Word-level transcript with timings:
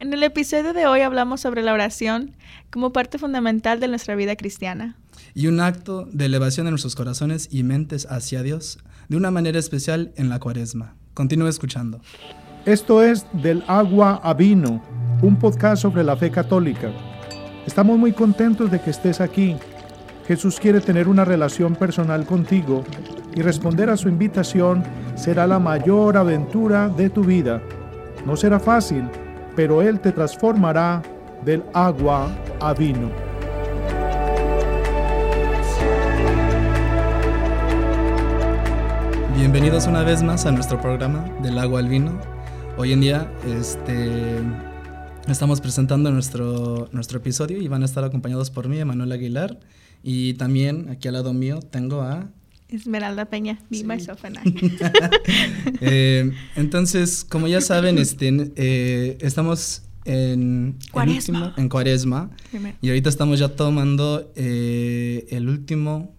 En 0.00 0.14
el 0.14 0.22
episodio 0.22 0.72
de 0.72 0.86
hoy 0.86 1.02
hablamos 1.02 1.42
sobre 1.42 1.62
la 1.62 1.74
oración 1.74 2.34
como 2.70 2.90
parte 2.90 3.18
fundamental 3.18 3.80
de 3.80 3.88
nuestra 3.88 4.14
vida 4.14 4.34
cristiana. 4.34 4.96
Y 5.34 5.46
un 5.46 5.60
acto 5.60 6.08
de 6.10 6.24
elevación 6.24 6.64
de 6.64 6.70
nuestros 6.70 6.96
corazones 6.96 7.48
y 7.52 7.64
mentes 7.64 8.06
hacia 8.06 8.42
Dios 8.42 8.78
de 9.10 9.18
una 9.18 9.30
manera 9.30 9.58
especial 9.58 10.14
en 10.16 10.30
la 10.30 10.38
cuaresma. 10.38 10.94
Continúe 11.12 11.48
escuchando. 11.48 12.00
Esto 12.64 13.02
es 13.02 13.26
Del 13.34 13.62
agua 13.66 14.22
a 14.24 14.32
vino, 14.32 14.82
un 15.20 15.38
podcast 15.38 15.82
sobre 15.82 16.02
la 16.02 16.16
fe 16.16 16.30
católica. 16.30 16.90
Estamos 17.66 17.98
muy 17.98 18.12
contentos 18.12 18.70
de 18.70 18.80
que 18.80 18.88
estés 18.88 19.20
aquí. 19.20 19.56
Jesús 20.26 20.58
quiere 20.58 20.80
tener 20.80 21.08
una 21.08 21.26
relación 21.26 21.76
personal 21.76 22.24
contigo 22.24 22.84
y 23.36 23.42
responder 23.42 23.90
a 23.90 23.98
su 23.98 24.08
invitación 24.08 24.82
será 25.14 25.46
la 25.46 25.58
mayor 25.58 26.16
aventura 26.16 26.88
de 26.88 27.10
tu 27.10 27.22
vida. 27.22 27.60
No 28.24 28.34
será 28.34 28.58
fácil, 28.58 29.04
pero 29.60 29.82
Él 29.82 30.00
te 30.00 30.10
transformará 30.10 31.02
del 31.44 31.62
agua 31.74 32.34
a 32.60 32.72
vino. 32.72 33.10
Bienvenidos 39.36 39.86
una 39.86 40.02
vez 40.02 40.22
más 40.22 40.46
a 40.46 40.50
nuestro 40.52 40.80
programa 40.80 41.30
del 41.42 41.58
agua 41.58 41.80
al 41.80 41.90
vino. 41.90 42.18
Hoy 42.78 42.94
en 42.94 43.02
día 43.02 43.30
este, 43.46 44.38
estamos 45.28 45.60
presentando 45.60 46.10
nuestro, 46.10 46.88
nuestro 46.92 47.18
episodio 47.18 47.60
y 47.60 47.68
van 47.68 47.82
a 47.82 47.84
estar 47.84 48.02
acompañados 48.02 48.50
por 48.50 48.66
mí, 48.66 48.78
Emanuel 48.78 49.12
Aguilar, 49.12 49.60
y 50.02 50.32
también 50.34 50.88
aquí 50.88 51.06
al 51.06 51.12
lado 51.12 51.34
mío 51.34 51.60
tengo 51.60 52.00
a 52.00 52.30
Esmeralda 52.70 53.26
Peña, 53.26 53.58
me, 53.68 53.82
myself 53.84 54.24
and 54.24 54.38
I. 54.38 56.32
entonces, 56.56 57.24
como 57.28 57.48
ya 57.48 57.60
saben, 57.60 57.98
este, 57.98 58.52
eh, 58.56 59.18
estamos 59.20 59.82
en 60.04 60.78
cuaresma. 60.92 61.54
en 61.56 61.68
cuaresma 61.68 62.30
y 62.80 62.88
ahorita 62.88 63.08
estamos 63.08 63.38
ya 63.38 63.48
tomando 63.48 64.32
eh, 64.34 65.26
el 65.30 65.48
último 65.48 66.14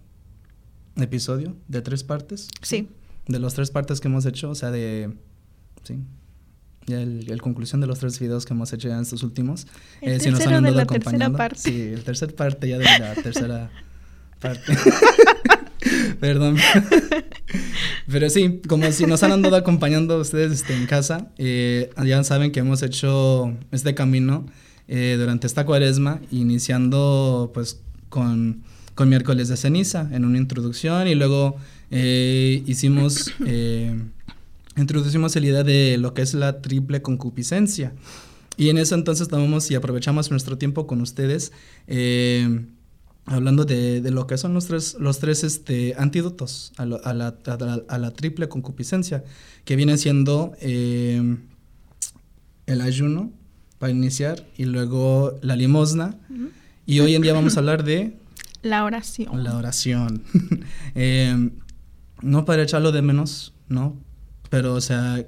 episodio 0.96 1.56
de 1.68 1.82
tres 1.82 2.04
partes. 2.04 2.48
Sí. 2.60 2.88
De 3.26 3.38
los 3.38 3.54
tres 3.54 3.70
partes 3.70 4.00
que 4.00 4.08
hemos 4.08 4.26
hecho, 4.26 4.50
o 4.50 4.54
sea, 4.54 4.70
de... 4.70 5.12
Sí. 5.84 5.96
Ya 6.86 7.00
el, 7.00 7.40
conclusión 7.40 7.80
de 7.80 7.86
los 7.86 8.00
tres 8.00 8.18
videos 8.18 8.44
que 8.44 8.54
hemos 8.54 8.72
hecho 8.72 8.88
ya 8.88 8.96
en 8.96 9.02
estos 9.02 9.22
últimos. 9.22 9.68
El 10.00 10.14
eh, 10.14 10.20
si 10.20 10.30
nos 10.30 10.44
han 10.46 10.64
de 10.64 10.72
la 10.72 10.84
tercera 10.84 11.30
parte. 11.30 11.58
Sí, 11.58 11.80
el 11.80 12.02
tercer 12.02 12.34
parte 12.34 12.68
ya 12.68 12.78
de 12.78 12.84
la 12.84 13.14
tercera 13.14 13.70
parte. 14.40 14.72
Perdón. 16.22 16.56
Pero 18.06 18.30
sí, 18.30 18.60
como 18.68 18.92
si 18.92 19.06
nos 19.06 19.24
han 19.24 19.32
andado 19.32 19.56
acompañando 19.56 20.20
ustedes 20.20 20.52
este, 20.52 20.72
en 20.72 20.86
casa, 20.86 21.32
eh, 21.36 21.90
ya 22.06 22.22
saben 22.22 22.52
que 22.52 22.60
hemos 22.60 22.80
hecho 22.84 23.52
este 23.72 23.96
camino 23.96 24.46
eh, 24.86 25.16
durante 25.18 25.48
esta 25.48 25.66
cuaresma, 25.66 26.20
iniciando 26.30 27.50
pues 27.52 27.80
con, 28.08 28.62
con, 28.94 29.08
miércoles 29.08 29.48
de 29.48 29.56
ceniza 29.56 30.08
en 30.12 30.24
una 30.24 30.38
introducción 30.38 31.08
y 31.08 31.16
luego 31.16 31.56
eh, 31.90 32.62
hicimos, 32.66 33.34
introducimos 34.76 35.34
la 35.34 35.44
idea 35.44 35.64
de 35.64 35.98
lo 35.98 36.14
que 36.14 36.22
es 36.22 36.34
la 36.34 36.62
triple 36.62 37.02
concupiscencia. 37.02 37.94
Y 38.56 38.68
en 38.68 38.78
eso 38.78 38.94
entonces 38.94 39.26
tomamos 39.26 39.68
y 39.72 39.74
aprovechamos 39.74 40.30
nuestro 40.30 40.56
tiempo 40.56 40.86
con 40.86 41.00
ustedes 41.00 41.50
hablando 43.24 43.64
de, 43.64 44.00
de, 44.00 44.10
lo 44.10 44.26
que 44.26 44.36
son 44.36 44.54
los 44.54 44.66
tres, 44.66 44.96
los 44.98 45.18
tres 45.18 45.44
este, 45.44 45.94
antídotos 45.96 46.72
a, 46.76 46.82
a, 46.82 46.86
la, 47.14 47.36
a, 47.88 47.98
la, 47.98 48.10
triple 48.10 48.48
concupiscencia, 48.48 49.24
que 49.64 49.76
viene 49.76 49.96
siendo 49.96 50.52
eh, 50.60 51.36
el 52.66 52.80
ayuno 52.80 53.30
para 53.78 53.92
iniciar 53.92 54.46
y 54.56 54.64
luego 54.64 55.38
la 55.42 55.56
limosna. 55.56 56.18
Y 56.86 57.00
hoy 57.00 57.14
en 57.14 57.22
día 57.22 57.32
vamos 57.32 57.56
a 57.56 57.60
hablar 57.60 57.84
de... 57.84 58.16
La 58.62 58.84
oración. 58.84 59.42
La 59.42 59.56
oración. 59.56 60.22
eh, 60.94 61.50
no 62.20 62.44
para 62.44 62.62
echarlo 62.62 62.92
de 62.92 63.02
menos, 63.02 63.54
¿no? 63.68 63.96
Pero, 64.50 64.74
o 64.74 64.80
sea, 64.80 65.26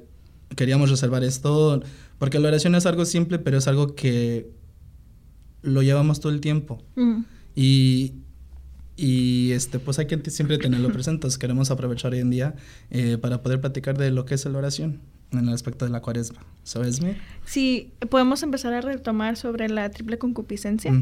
queríamos 0.55 0.89
reservar 0.89 1.25
esto 1.25 1.83
porque 2.19 2.39
la 2.39 2.49
oración 2.49 2.75
es 2.75 2.87
algo 2.87 3.05
simple, 3.05 3.39
pero 3.39 3.59
es 3.59 3.67
algo 3.67 3.95
que 3.95 4.51
lo 5.63 5.83
llevamos 5.83 6.21
todo 6.21 6.33
el 6.33 6.41
tiempo. 6.41 6.83
Y, 7.55 8.15
y 8.97 9.53
este, 9.53 9.79
pues 9.79 9.99
hay 9.99 10.07
que 10.07 10.19
siempre 10.31 10.59
tenerlo 10.59 10.89
presente. 10.93 11.17
Entonces 11.17 11.39
queremos 11.39 11.71
aprovechar 11.71 12.13
hoy 12.13 12.21
en 12.21 12.31
día 12.31 12.55
eh, 12.91 13.19
para 13.21 13.43
poder 13.43 13.61
platicar 13.61 13.97
de 13.99 14.11
lo 14.11 14.25
que 14.25 14.35
es 14.35 14.45
la 14.45 14.59
oración 14.59 15.01
en 15.33 15.49
el 15.49 15.55
aspecto 15.55 15.85
de 15.85 15.91
la 15.91 16.01
cuaresma. 16.01 16.41
¿Sabes, 16.63 17.01
mi? 17.01 17.17
Sí, 17.45 17.93
podemos 18.09 18.43
empezar 18.43 18.73
a 18.73 18.81
retomar 18.81 19.37
sobre 19.37 19.69
la 19.69 19.91
triple 19.91 20.19
concupiscencia. 20.19 20.93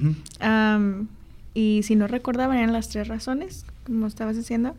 y 1.55 1.83
si 1.83 1.97
no 1.97 2.07
recordaban, 2.07 2.57
eran 2.57 2.73
las 2.73 2.89
tres 2.89 3.09
razones, 3.09 3.67
como 3.85 4.07
estabas 4.07 4.37
diciendo. 4.37 4.75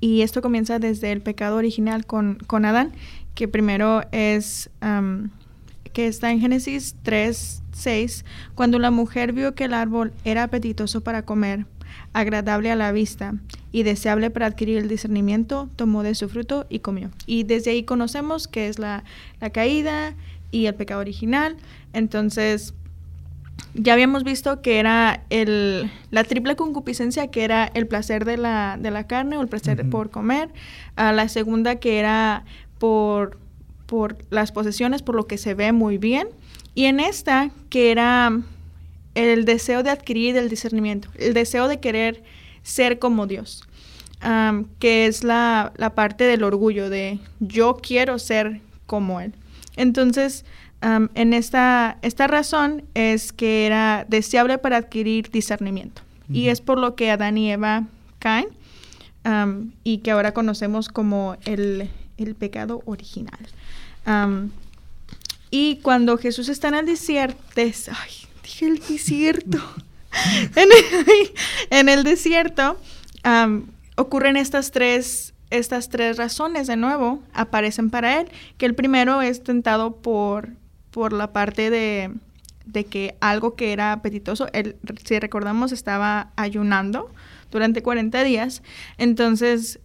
y 0.00 0.22
esto 0.22 0.40
comienza 0.40 0.78
desde 0.78 1.12
el 1.12 1.20
pecado 1.20 1.56
original 1.56 2.06
con, 2.06 2.36
con 2.46 2.64
Adán, 2.64 2.92
que 3.34 3.48
primero 3.48 4.02
es 4.12 4.70
que 5.94 6.08
está 6.08 6.30
en 6.30 6.40
Génesis 6.40 6.96
3, 7.02 7.62
6, 7.74 8.24
cuando 8.54 8.78
la 8.78 8.90
mujer 8.90 9.32
vio 9.32 9.54
que 9.54 9.64
el 9.64 9.74
árbol 9.74 10.12
era 10.24 10.44
apetitoso 10.44 11.02
para 11.02 11.22
comer, 11.22 11.66
agradable 12.12 12.70
a 12.70 12.76
la 12.76 12.92
vista 12.92 13.34
y 13.72 13.82
deseable 13.82 14.30
para 14.30 14.46
adquirir 14.46 14.78
el 14.78 14.88
discernimiento, 14.88 15.68
tomó 15.76 16.02
de 16.02 16.14
su 16.14 16.28
fruto 16.28 16.66
y 16.68 16.80
comió. 16.80 17.10
Y 17.26 17.44
desde 17.44 17.72
ahí 17.72 17.82
conocemos 17.82 18.48
que 18.48 18.68
es 18.68 18.78
la, 18.78 19.04
caída 19.52 20.14
y 20.50 20.66
el 20.66 20.74
pecado 20.74 21.00
original. 21.00 21.56
Entonces, 21.92 22.74
ya 23.74 23.92
habíamos 23.92 24.24
visto 24.24 24.62
que 24.62 24.78
era 24.78 25.24
el, 25.30 25.90
la 26.10 26.24
triple 26.24 26.56
concupiscencia, 26.56 27.28
que 27.28 27.44
era 27.44 27.64
el 27.74 27.86
placer 27.86 28.24
de 28.24 28.36
la, 28.36 28.78
de 28.80 28.90
la 28.90 29.06
carne 29.06 29.36
o 29.36 29.42
el 29.42 29.48
placer 29.48 29.88
por 29.90 30.10
comer. 30.10 30.50
a 30.96 31.12
la 31.12 31.28
segunda, 31.28 31.76
que 31.76 31.98
era 31.98 32.44
por 32.78 33.38
por 33.86 34.16
las 34.30 34.52
posesiones, 34.52 35.02
por 35.02 35.14
lo 35.14 35.26
que 35.26 35.38
se 35.38 35.54
ve 35.54 35.72
muy 35.72 35.98
bien. 35.98 36.28
Y 36.74 36.86
en 36.86 37.00
esta, 37.00 37.50
que 37.70 37.90
era 37.90 38.32
el 39.14 39.44
deseo 39.44 39.82
de 39.82 39.90
adquirir 39.90 40.36
el 40.36 40.48
discernimiento, 40.48 41.08
el 41.18 41.34
deseo 41.34 41.68
de 41.68 41.78
querer 41.80 42.22
ser 42.62 42.98
como 42.98 43.26
Dios, 43.26 43.64
que 44.78 45.06
es 45.06 45.22
la, 45.22 45.72
parte 45.94 46.24
del 46.24 46.42
orgullo 46.42 46.90
de 46.90 47.18
yo 47.40 47.76
quiero 47.76 48.18
ser 48.18 48.60
como 48.86 49.20
Él. 49.20 49.34
Entonces, 49.76 50.44
en 50.80 51.32
esta, 51.32 51.98
esta 52.02 52.26
razón 52.26 52.84
es 52.94 53.32
que 53.32 53.66
era 53.66 54.04
deseable 54.08 54.58
para 54.58 54.78
adquirir 54.78 55.30
discernimiento. 55.30 56.02
Y 56.30 56.48
es 56.48 56.60
por 56.60 56.78
lo 56.78 56.96
que 56.96 57.10
Adán 57.10 57.36
y 57.38 57.52
Eva 57.52 57.84
caen 58.18 58.48
y 59.84 59.98
que 59.98 60.10
ahora 60.10 60.32
conocemos 60.32 60.88
como 60.88 61.36
el, 61.44 61.90
el 62.16 62.34
pecado 62.34 62.82
original 62.86 63.38
y 65.56 65.76
cuando 65.76 66.18
Jesús 66.18 66.48
está 66.48 66.66
en 66.66 66.74
el 66.74 66.86
desierto, 66.86 67.38
ay, 67.54 68.10
dije 68.42 68.66
el 68.66 68.80
desierto, 68.80 69.58
en, 71.70 71.88
el, 71.88 72.02
desierto 72.02 72.76
ocurren 73.94 74.36
estas 74.36 74.72
tres, 74.72 75.32
estas 75.50 75.90
tres 75.90 76.16
razones. 76.16 76.66
De 76.66 76.74
nuevo, 76.74 77.22
aparecen 77.32 77.90
para 77.90 78.20
él, 78.20 78.28
que 78.58 78.66
el 78.66 78.74
primero 78.74 79.22
es 79.22 79.44
tentado 79.44 79.94
por, 79.94 80.48
por 80.90 81.12
la 81.12 81.32
parte 81.32 81.70
de, 81.70 82.10
de 82.66 82.86
que 82.86 83.14
algo 83.20 83.54
que 83.54 83.72
era 83.72 83.92
apetitoso, 83.92 84.48
él, 84.52 84.74
si 85.04 85.20
recordamos, 85.20 85.70
estaba 85.70 86.32
ayunando 86.34 87.12
durante 87.52 87.80
40 87.80 88.24
días, 88.24 88.64
entonces 88.98 89.78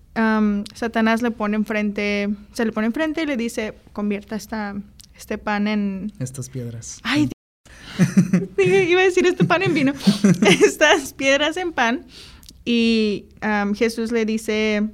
Satanás 0.74 1.22
le 1.22 1.30
pone 1.30 1.58
enfrente, 1.58 2.30
se 2.54 2.66
le 2.66 2.72
pone 2.72 2.88
enfrente 2.88 3.22
y 3.22 3.28
le 3.28 3.38
dice, 3.38 3.76
convierta 3.94 4.36
esta, 4.36 4.76
este 5.20 5.38
pan 5.38 5.68
en... 5.68 6.14
Estas 6.20 6.50
piedras. 6.50 7.00
Ay, 7.04 7.30
iba 8.58 9.02
a 9.02 9.04
decir 9.04 9.26
este 9.26 9.44
pan 9.44 9.62
en 9.62 9.74
vino. 9.74 9.94
Estas 10.64 11.14
piedras 11.14 11.58
en 11.58 11.74
pan. 11.74 12.06
Y 12.66 13.26
Jesús 13.76 14.12
le 14.12 14.26
dice 14.26 14.90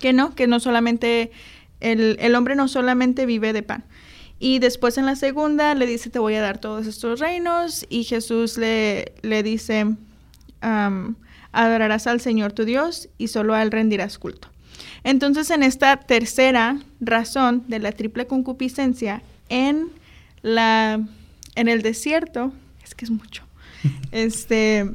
que 0.00 0.12
no, 0.12 0.34
que 0.34 0.46
no 0.46 0.60
solamente, 0.60 1.30
el, 1.80 2.16
el, 2.20 2.34
hombre 2.34 2.56
no 2.56 2.68
solamente 2.68 3.26
vive 3.26 3.52
de 3.52 3.62
pan. 3.62 3.84
Y 4.38 4.58
después 4.58 4.98
en 4.98 5.06
la 5.06 5.14
segunda 5.16 5.74
le 5.74 5.86
dice, 5.86 6.10
te 6.10 6.18
voy 6.18 6.34
a 6.34 6.40
dar 6.40 6.58
todos 6.58 6.86
estos 6.86 7.20
reinos. 7.20 7.86
Y 7.88 8.04
Jesús 8.04 8.58
le, 8.58 9.12
le 9.22 9.42
dice, 9.42 9.86
adorarás 11.52 12.06
al 12.06 12.20
Señor 12.20 12.52
tu 12.52 12.64
Dios 12.64 13.08
y 13.18 13.28
solo 13.28 13.54
a 13.54 13.62
Él 13.62 13.70
rendirás 13.70 14.18
culto. 14.18 14.48
Entonces, 15.04 15.50
en 15.50 15.62
esta 15.62 15.96
tercera 15.98 16.78
razón 17.00 17.64
de 17.68 17.78
la 17.78 17.92
triple 17.92 18.26
concupiscencia, 18.26 19.22
en, 19.48 19.88
la, 20.42 21.00
en 21.54 21.68
el 21.68 21.82
desierto, 21.82 22.52
es 22.84 22.94
que 22.94 23.04
es 23.04 23.10
mucho, 23.10 23.42
este, 24.12 24.90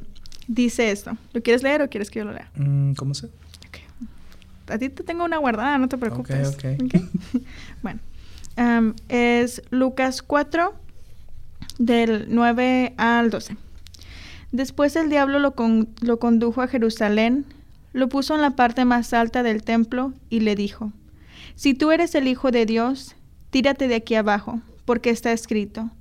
dice 0.48 0.92
esto. 0.92 1.18
¿Lo 1.34 1.42
quieres 1.42 1.64
leer 1.64 1.82
o 1.82 1.90
quieres 1.90 2.10
que 2.10 2.20
yo 2.20 2.26
lo 2.26 2.34
lea? 2.34 2.50
Mm, 2.56 2.94
¿Cómo 2.94 3.14
sé? 3.14 3.30
A 4.68 4.78
ti 4.78 4.88
te 4.90 5.04
tengo 5.04 5.26
una 5.26 5.38
guardada, 5.38 5.78
no 5.78 5.90
te 5.90 5.98
preocupes. 5.98 6.58
Bueno, 7.82 8.00
es 9.10 9.62
Lucas 9.70 10.22
4, 10.22 10.74
del 11.78 12.28
9 12.30 12.94
al 12.98 13.30
12. 13.30 13.58
Después 14.52 14.96
el 14.96 15.10
diablo 15.10 15.40
lo, 15.40 15.56
lo 16.02 16.20
condujo 16.20 16.62
a 16.62 16.68
Jerusalén, 16.68 17.46
lo 17.94 18.08
puso 18.08 18.36
en 18.36 18.42
la 18.42 18.56
parte 18.56 18.86
más 18.86 19.14
alta 19.14 19.44
del 19.44 19.64
templo 19.64 20.14
y 20.30 20.42
le 20.42 20.56
dijo, 20.56 20.92
Si 21.56 21.74
tú 21.74 21.92
eres 21.92 22.16
el 22.16 22.28
Hijo 22.28 22.52
de 22.52 22.66
Dios, 22.66 23.16
tírate 23.52 23.88
de 23.88 23.96
aquí 23.96 24.16
abajo, 24.16 24.62
porque 24.86 25.12
está 25.12 25.32
escrito, 25.32 25.92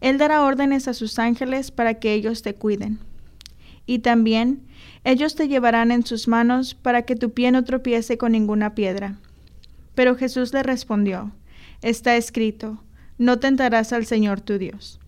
Él 0.00 0.18
dará 0.18 0.42
órdenes 0.42 0.88
a 0.88 0.94
sus 0.94 1.18
ángeles 1.18 1.70
para 1.70 1.94
que 1.94 2.12
ellos 2.12 2.42
te 2.42 2.54
cuiden. 2.54 2.98
Y 3.86 4.00
también 4.00 4.62
ellos 5.04 5.36
te 5.36 5.48
llevarán 5.48 5.92
en 5.92 6.04
sus 6.04 6.28
manos 6.28 6.74
para 6.74 7.02
que 7.02 7.16
tu 7.16 7.30
pie 7.30 7.52
no 7.52 7.64
tropiece 7.64 8.18
con 8.18 8.32
ninguna 8.32 8.74
piedra. 8.74 9.18
Pero 9.94 10.16
Jesús 10.16 10.52
le 10.52 10.62
respondió, 10.62 11.32
Está 11.80 12.16
escrito, 12.16 12.82
no 13.16 13.38
tentarás 13.38 13.92
al 13.92 14.04
Señor 14.06 14.40
tu 14.40 14.58
Dios. 14.58 14.98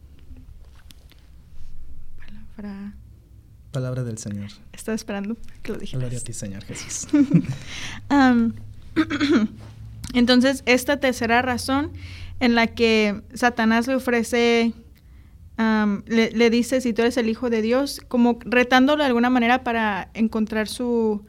Palabra. 3.73 4.05
del 4.05 4.19
Señor. 4.19 4.51
Estaba 4.73 4.95
esperando 4.95 5.37
que 5.63 5.73
lo 5.73 5.79
dijeras. 5.79 6.01
Gloria 6.01 6.19
a 6.19 6.23
ti, 6.23 6.33
Señor 6.33 6.65
Jesús. 6.65 7.09
entonces, 10.15 10.63
esta 10.67 10.99
tercera 10.99 11.43
razón 11.43 11.93
en 12.41 12.55
la 12.55 12.67
que 12.69 13.23
Satanás 13.35 13.87
le 13.87 13.95
ofrece, 13.95 14.73
le, 15.57 16.51
dice 16.51 16.81
si 16.81 16.93
tú 16.93 17.03
eres 17.03 17.17
el 17.17 17.29
Hijo 17.29 17.51
de 17.51 17.63
Dios, 17.63 18.01
como 18.09 18.39
retándolo 18.45 19.03
de 19.03 19.09
alguna 19.09 19.31
manera 19.31 19.65
para 19.65 20.11
encontrar 20.15 20.69
su, 20.69 21.25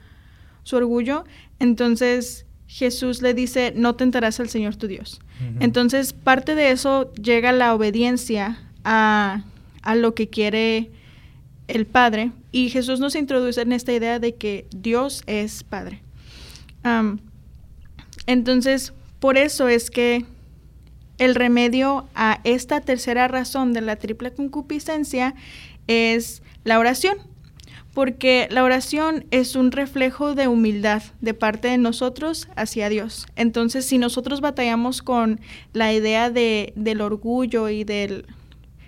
su 0.64 0.76
orgullo. 0.78 1.26
Entonces, 1.60 2.46
Jesús 2.68 3.22
le 3.22 3.34
dice, 3.34 3.74
no 3.76 3.96
tentarás 3.96 4.40
al 4.40 4.50
Señor 4.50 4.76
tu 4.76 4.88
Dios. 4.88 5.20
Entonces, 5.60 6.14
parte 6.14 6.54
de 6.54 6.72
eso 6.72 7.14
llega 7.14 7.52
la 7.52 7.74
obediencia 7.74 8.60
a, 8.84 9.44
a 9.82 9.96
lo 9.96 10.14
que 10.14 10.30
quiere 10.30 10.92
el 11.68 11.86
Padre. 11.86 12.32
Y 12.52 12.70
Jesús 12.70 13.00
nos 13.00 13.16
introduce 13.16 13.62
en 13.62 13.72
esta 13.72 13.94
idea 13.94 14.20
de 14.20 14.36
que 14.36 14.68
Dios 14.72 15.24
es 15.28 15.64
Padre. 15.64 16.02
Entonces, 18.30 18.94
por 19.20 19.38
eso 19.38 19.68
es 19.68 19.90
que 19.90 20.26
el 21.18 21.36
remedio 21.36 22.08
a 22.16 22.40
esta 22.44 22.80
tercera 22.82 23.28
razón 23.28 23.74
de 23.74 23.82
la 23.82 23.96
triple 23.96 24.32
concupiscencia 24.32 25.36
es 25.88 26.44
la 26.64 26.80
oración. 26.80 27.18
Porque 27.94 28.48
la 28.52 28.64
oración 28.64 29.26
es 29.32 29.56
un 29.56 29.72
reflejo 29.72 30.36
de 30.36 30.48
humildad 30.48 31.02
de 31.22 31.34
parte 31.34 31.70
de 31.70 31.80
nosotros 31.80 32.48
hacia 32.56 32.88
Dios. 32.88 33.26
Entonces, 33.36 33.86
si 33.86 33.98
nosotros 33.98 34.42
batallamos 34.42 35.02
con 35.02 35.42
la 35.74 35.92
idea 35.92 36.30
de, 36.30 36.72
del 36.76 37.02
orgullo 37.02 37.68
y 37.68 37.84
del... 37.84 38.28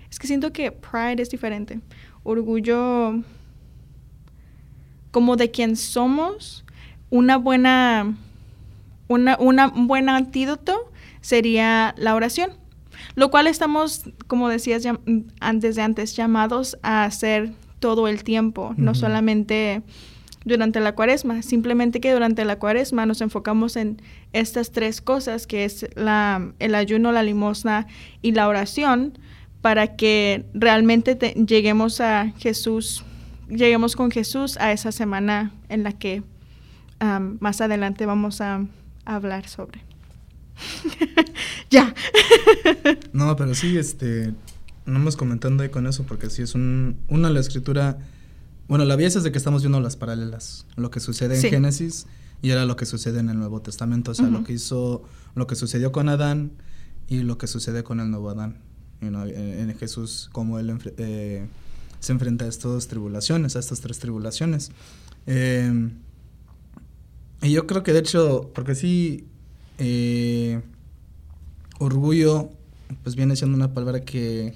Es 0.10 0.20
que 0.20 0.28
siento 0.28 0.54
que 0.54 0.72
pride 0.72 1.22
es 1.22 1.32
diferente 1.32 1.80
orgullo 2.24 3.24
como 5.12 5.36
de 5.36 5.52
quien 5.52 5.76
somos, 5.76 6.64
una 7.10 7.38
buena, 7.38 8.16
una, 9.12 9.68
un 9.68 9.88
buen 9.88 10.10
antídoto 10.10 10.92
sería 11.22 11.94
la 11.98 12.16
oración, 12.16 12.52
lo 13.16 13.30
cual 13.30 13.48
estamos, 13.48 14.04
como 14.28 14.50
decías 14.50 14.84
antes 15.40 15.76
de 15.76 15.82
antes, 15.82 16.16
llamados 16.16 16.78
a 16.82 17.04
hacer 17.04 17.52
todo 17.80 18.08
el 18.08 18.24
tiempo, 18.24 18.74
no 18.78 18.94
solamente 18.94 19.82
durante 20.46 20.80
la 20.80 20.96
cuaresma, 20.96 21.42
simplemente 21.42 22.00
que 22.00 22.12
durante 22.14 22.46
la 22.46 22.58
cuaresma 22.58 23.06
nos 23.06 23.22
enfocamos 23.22 23.76
en 23.76 24.02
estas 24.34 24.72
tres 24.72 25.02
cosas, 25.02 25.46
que 25.46 25.66
es 25.66 25.88
la, 25.96 26.52
el 26.60 26.76
ayuno, 26.76 27.12
la 27.12 27.24
limosna 27.24 27.88
y 28.22 28.32
la 28.32 28.48
oración, 28.48 29.18
para 29.62 29.96
que 29.96 30.46
realmente 30.54 31.16
lleguemos 31.46 32.02
a 32.02 32.34
Jesús, 32.40 33.04
lleguemos 33.50 33.96
con 33.96 34.10
Jesús 34.10 34.58
a 34.58 34.72
esa 34.72 34.92
semana 34.92 35.52
en 35.70 35.84
la 35.84 35.92
que 35.92 36.24
más 37.40 37.62
adelante 37.62 38.06
vamos 38.06 38.42
a, 38.42 38.66
hablar 39.06 39.48
sobre. 39.48 39.82
ya. 41.70 41.94
no, 43.14 43.36
pero 43.36 43.56
sí, 43.56 43.78
este, 43.78 44.34
no 44.86 44.98
hemos 44.98 45.16
comentando 45.16 45.64
ahí 45.64 45.70
con 45.70 45.88
eso, 45.88 46.04
porque 46.04 46.30
sí 46.30 46.42
es 46.42 46.56
un, 46.56 46.98
una 47.08 47.30
la 47.30 47.40
escritura, 47.40 48.00
bueno, 48.68 48.86
la 48.86 48.96
vieja 48.96 49.18
es 49.18 49.24
de 49.24 49.32
que 49.32 49.38
estamos 49.38 49.62
viendo 49.62 49.80
las 49.80 49.96
paralelas, 49.96 50.66
lo 50.76 50.92
que 50.92 51.00
sucede 51.00 51.36
en 51.36 51.42
Génesis 51.42 52.06
y 52.42 52.50
era 52.50 52.66
lo 52.66 52.76
que 52.76 52.86
sucede 52.86 53.20
en 53.20 53.30
el 53.30 53.38
Nuevo 53.38 53.62
Testamento, 53.62 54.12
o 54.12 54.14
sea, 54.14 54.28
lo 54.28 54.44
que 54.44 54.54
hizo, 54.54 55.04
lo 55.36 55.46
que 55.46 55.56
sucedió 55.56 55.92
con 55.92 56.10
Adán 56.10 56.52
y 57.08 57.24
lo 57.24 57.38
que 57.38 57.48
sucede 57.48 57.84
con 57.84 58.00
el 58.00 58.10
nuevo 58.10 58.30
Adán 58.30 58.58
en, 59.02 59.76
Jesús, 59.78 60.30
cómo 60.32 60.60
él 60.60 60.78
eh, 60.98 61.46
se 62.00 62.12
enfrenta 62.12 62.46
a 62.46 62.48
estas 62.48 62.88
tribulaciones, 62.88 63.56
a 63.56 63.60
estas 63.60 63.82
tres 63.82 64.00
tribulaciones. 64.00 64.72
Em, 65.26 65.92
y 67.42 67.52
yo 67.52 67.68
creo 67.68 67.84
que 67.84 67.94
de 67.94 68.00
hecho, 68.00 68.52
porque 68.54 68.76
sí, 68.76 69.26
eh, 69.78 70.62
orgullo, 71.80 72.52
pues 73.04 73.16
viene 73.16 73.36
siendo 73.36 73.56
una 73.56 73.74
palabra 73.74 74.02
que 74.02 74.54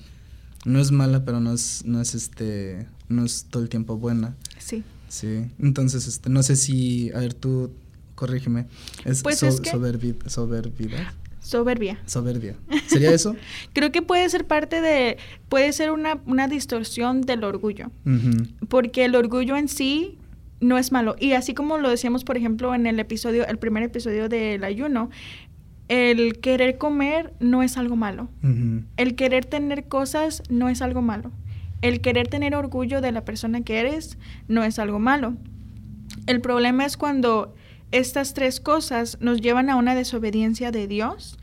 no 0.65 0.79
es 0.79 0.91
mala, 0.91 1.25
pero 1.25 1.39
no 1.39 1.53
es, 1.53 1.83
no 1.85 2.01
es 2.01 2.15
este, 2.15 2.87
no 3.07 3.25
es 3.25 3.45
todo 3.49 3.63
el 3.63 3.69
tiempo 3.69 3.97
buena. 3.97 4.35
Sí. 4.59 4.83
Sí. 5.07 5.45
Entonces, 5.59 6.07
este, 6.07 6.29
no 6.29 6.43
sé 6.43 6.55
si, 6.55 7.11
a 7.13 7.19
ver, 7.19 7.33
tú, 7.33 7.71
corrígeme. 8.15 8.65
Es, 9.05 9.23
pues 9.23 9.39
Soberbia. 11.45 12.01
Soberbia. 12.05 12.57
¿Sería 12.87 13.11
eso? 13.11 13.35
Creo 13.73 13.91
que 13.91 14.01
puede 14.01 14.27
ser 14.29 14.45
parte 14.45 14.81
de, 14.81 15.17
puede 15.47 15.71
ser 15.73 15.91
una, 15.91 16.19
una 16.25 16.47
distorsión 16.47 17.21
del 17.21 17.43
orgullo, 17.43 17.91
porque 18.67 19.05
el 19.05 19.15
orgullo 19.15 19.55
en 19.55 19.67
sí 19.67 20.17
no 20.65 20.77
es 20.77 20.91
malo. 20.91 21.15
Y 21.19 21.33
así 21.33 21.53
como 21.53 21.77
lo 21.77 21.89
decíamos, 21.89 22.23
por 22.23 22.37
ejemplo, 22.37 22.73
en 22.75 22.87
el 22.87 22.99
episodio, 22.99 23.47
el 23.47 23.57
primer 23.57 23.83
episodio 23.83 24.29
del 24.29 24.63
ayuno, 24.63 25.09
el 25.87 26.39
querer 26.39 26.77
comer 26.77 27.33
no 27.39 27.61
es 27.61 27.77
algo 27.77 27.95
malo. 27.95 28.27
El 28.97 29.15
querer 29.15 29.45
tener 29.45 29.87
cosas 29.87 30.41
no 30.49 30.69
es 30.69 30.81
algo 30.81 31.01
malo. 31.01 31.31
El 31.81 32.01
querer 32.01 32.27
tener 32.27 32.55
orgullo 32.55 33.01
de 33.01 33.11
la 33.11 33.23
persona 33.23 33.61
que 33.61 33.79
eres 33.79 34.17
no 34.47 34.63
es 34.63 34.79
algo 34.79 34.99
malo. 34.99 35.35
El 36.25 36.41
problema 36.41 36.85
es 36.85 36.97
cuando 36.97 37.53
estas 37.91 38.33
tres 38.33 38.59
cosas 38.59 39.17
nos 39.21 39.41
llevan 39.41 39.69
a 39.69 39.75
una 39.75 39.93
desobediencia 39.93 40.71
de 40.71 40.87
Dios 40.87 41.37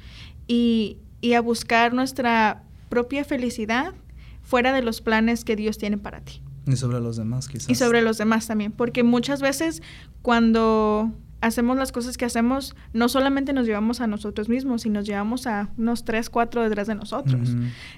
y, 0.48 0.98
a 1.36 1.40
buscar 1.40 1.94
nuestra 1.94 2.64
propia 2.88 3.24
felicidad 3.24 3.94
fuera 4.42 4.72
de 4.72 4.82
los 4.82 5.00
planes 5.00 5.44
que 5.44 5.54
Dios 5.54 5.78
tiene 5.78 5.98
para 5.98 6.20
ti. 6.20 6.41
Y 6.66 6.76
sobre 6.76 7.00
los 7.00 7.16
demás, 7.16 7.48
quizás. 7.48 7.68
Y 7.68 7.74
sobre 7.74 8.02
los 8.02 8.18
demás 8.18 8.46
también, 8.46 8.72
porque 8.72 9.02
muchas 9.02 9.42
veces 9.42 9.82
cuando 10.22 11.12
hacemos 11.40 11.76
las 11.76 11.90
cosas 11.90 12.16
que 12.16 12.24
hacemos, 12.24 12.74
no 12.92 13.08
solamente 13.08 13.52
nos 13.52 13.66
llevamos 13.66 14.00
a 14.00 14.06
nosotros 14.06 14.48
mismos, 14.48 14.82
sino 14.82 15.00
nos 15.00 15.06
llevamos 15.06 15.46
a 15.46 15.70
unos 15.76 16.04
tres, 16.04 16.30
cuatro 16.30 16.62
detrás 16.62 16.86
de 16.86 16.94
nosotros. 16.94 17.50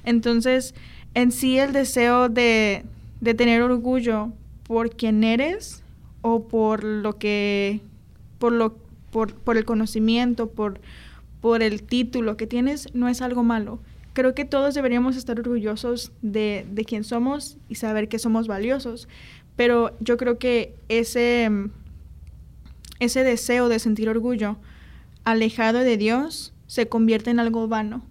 Entonces, 0.05 0.75
en 1.13 1.31
sí 1.31 1.59
el 1.59 1.73
deseo 1.73 2.31
de, 2.31 2.85
de 3.21 3.35
tener 3.35 3.61
orgullo 3.63 4.33
por 4.65 4.91
quien 4.91 5.23
eres 5.25 5.83
o 6.23 6.49
por 6.49 6.85
lo 6.85 7.19
que 7.19 7.83
por, 8.39 8.53
lo, 8.53 8.77
por, 9.11 9.35
por 9.35 9.59
el 9.59 9.67
conocimiento, 9.67 10.49
por, 10.49 10.81
por 11.43 11.63
el 11.63 11.83
título 11.83 12.39
que 12.39 12.47
tienes, 12.47 12.89
no 12.95 13.09
es 13.09 13.21
algo 13.21 13.45
malo. 13.45 13.79
Creo 14.15 14.35
que 14.35 14.45
todos 14.45 14.75
deberíamos 14.75 15.17
estar 15.17 15.39
orgullosos 15.39 16.13
de, 16.23 16.67
de 16.71 16.85
quién 16.85 17.05
somos 17.05 17.59
y 17.69 17.75
saber 17.75 18.09
que 18.09 18.19
somos 18.19 18.47
valiosos, 18.47 19.09
pero 19.57 19.97
yo 20.01 20.17
creo 20.17 20.39
que 20.39 20.75
ese, 20.89 21.51
ese 23.01 23.25
deseo 23.25 23.69
de 23.69 23.79
sentir 23.79 24.09
orgullo 24.09 24.57
alejado 25.25 25.81
de 25.81 25.97
Dios 25.97 26.55
se 26.67 26.89
convierte 26.89 27.31
en 27.31 27.41
algo 27.41 27.69
vano. 27.69 28.03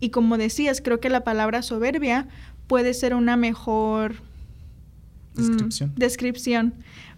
Y 0.00 0.10
como 0.10 0.38
decías, 0.38 0.80
creo 0.80 1.00
que 1.00 1.08
la 1.08 1.22
palabra 1.22 1.62
soberbia 1.62 2.28
puede 2.66 2.94
ser 2.94 3.14
una 3.14 3.36
mejor 3.36 4.14
descripción, 5.34 5.90
mm, 5.90 5.94
descripción 5.98 6.74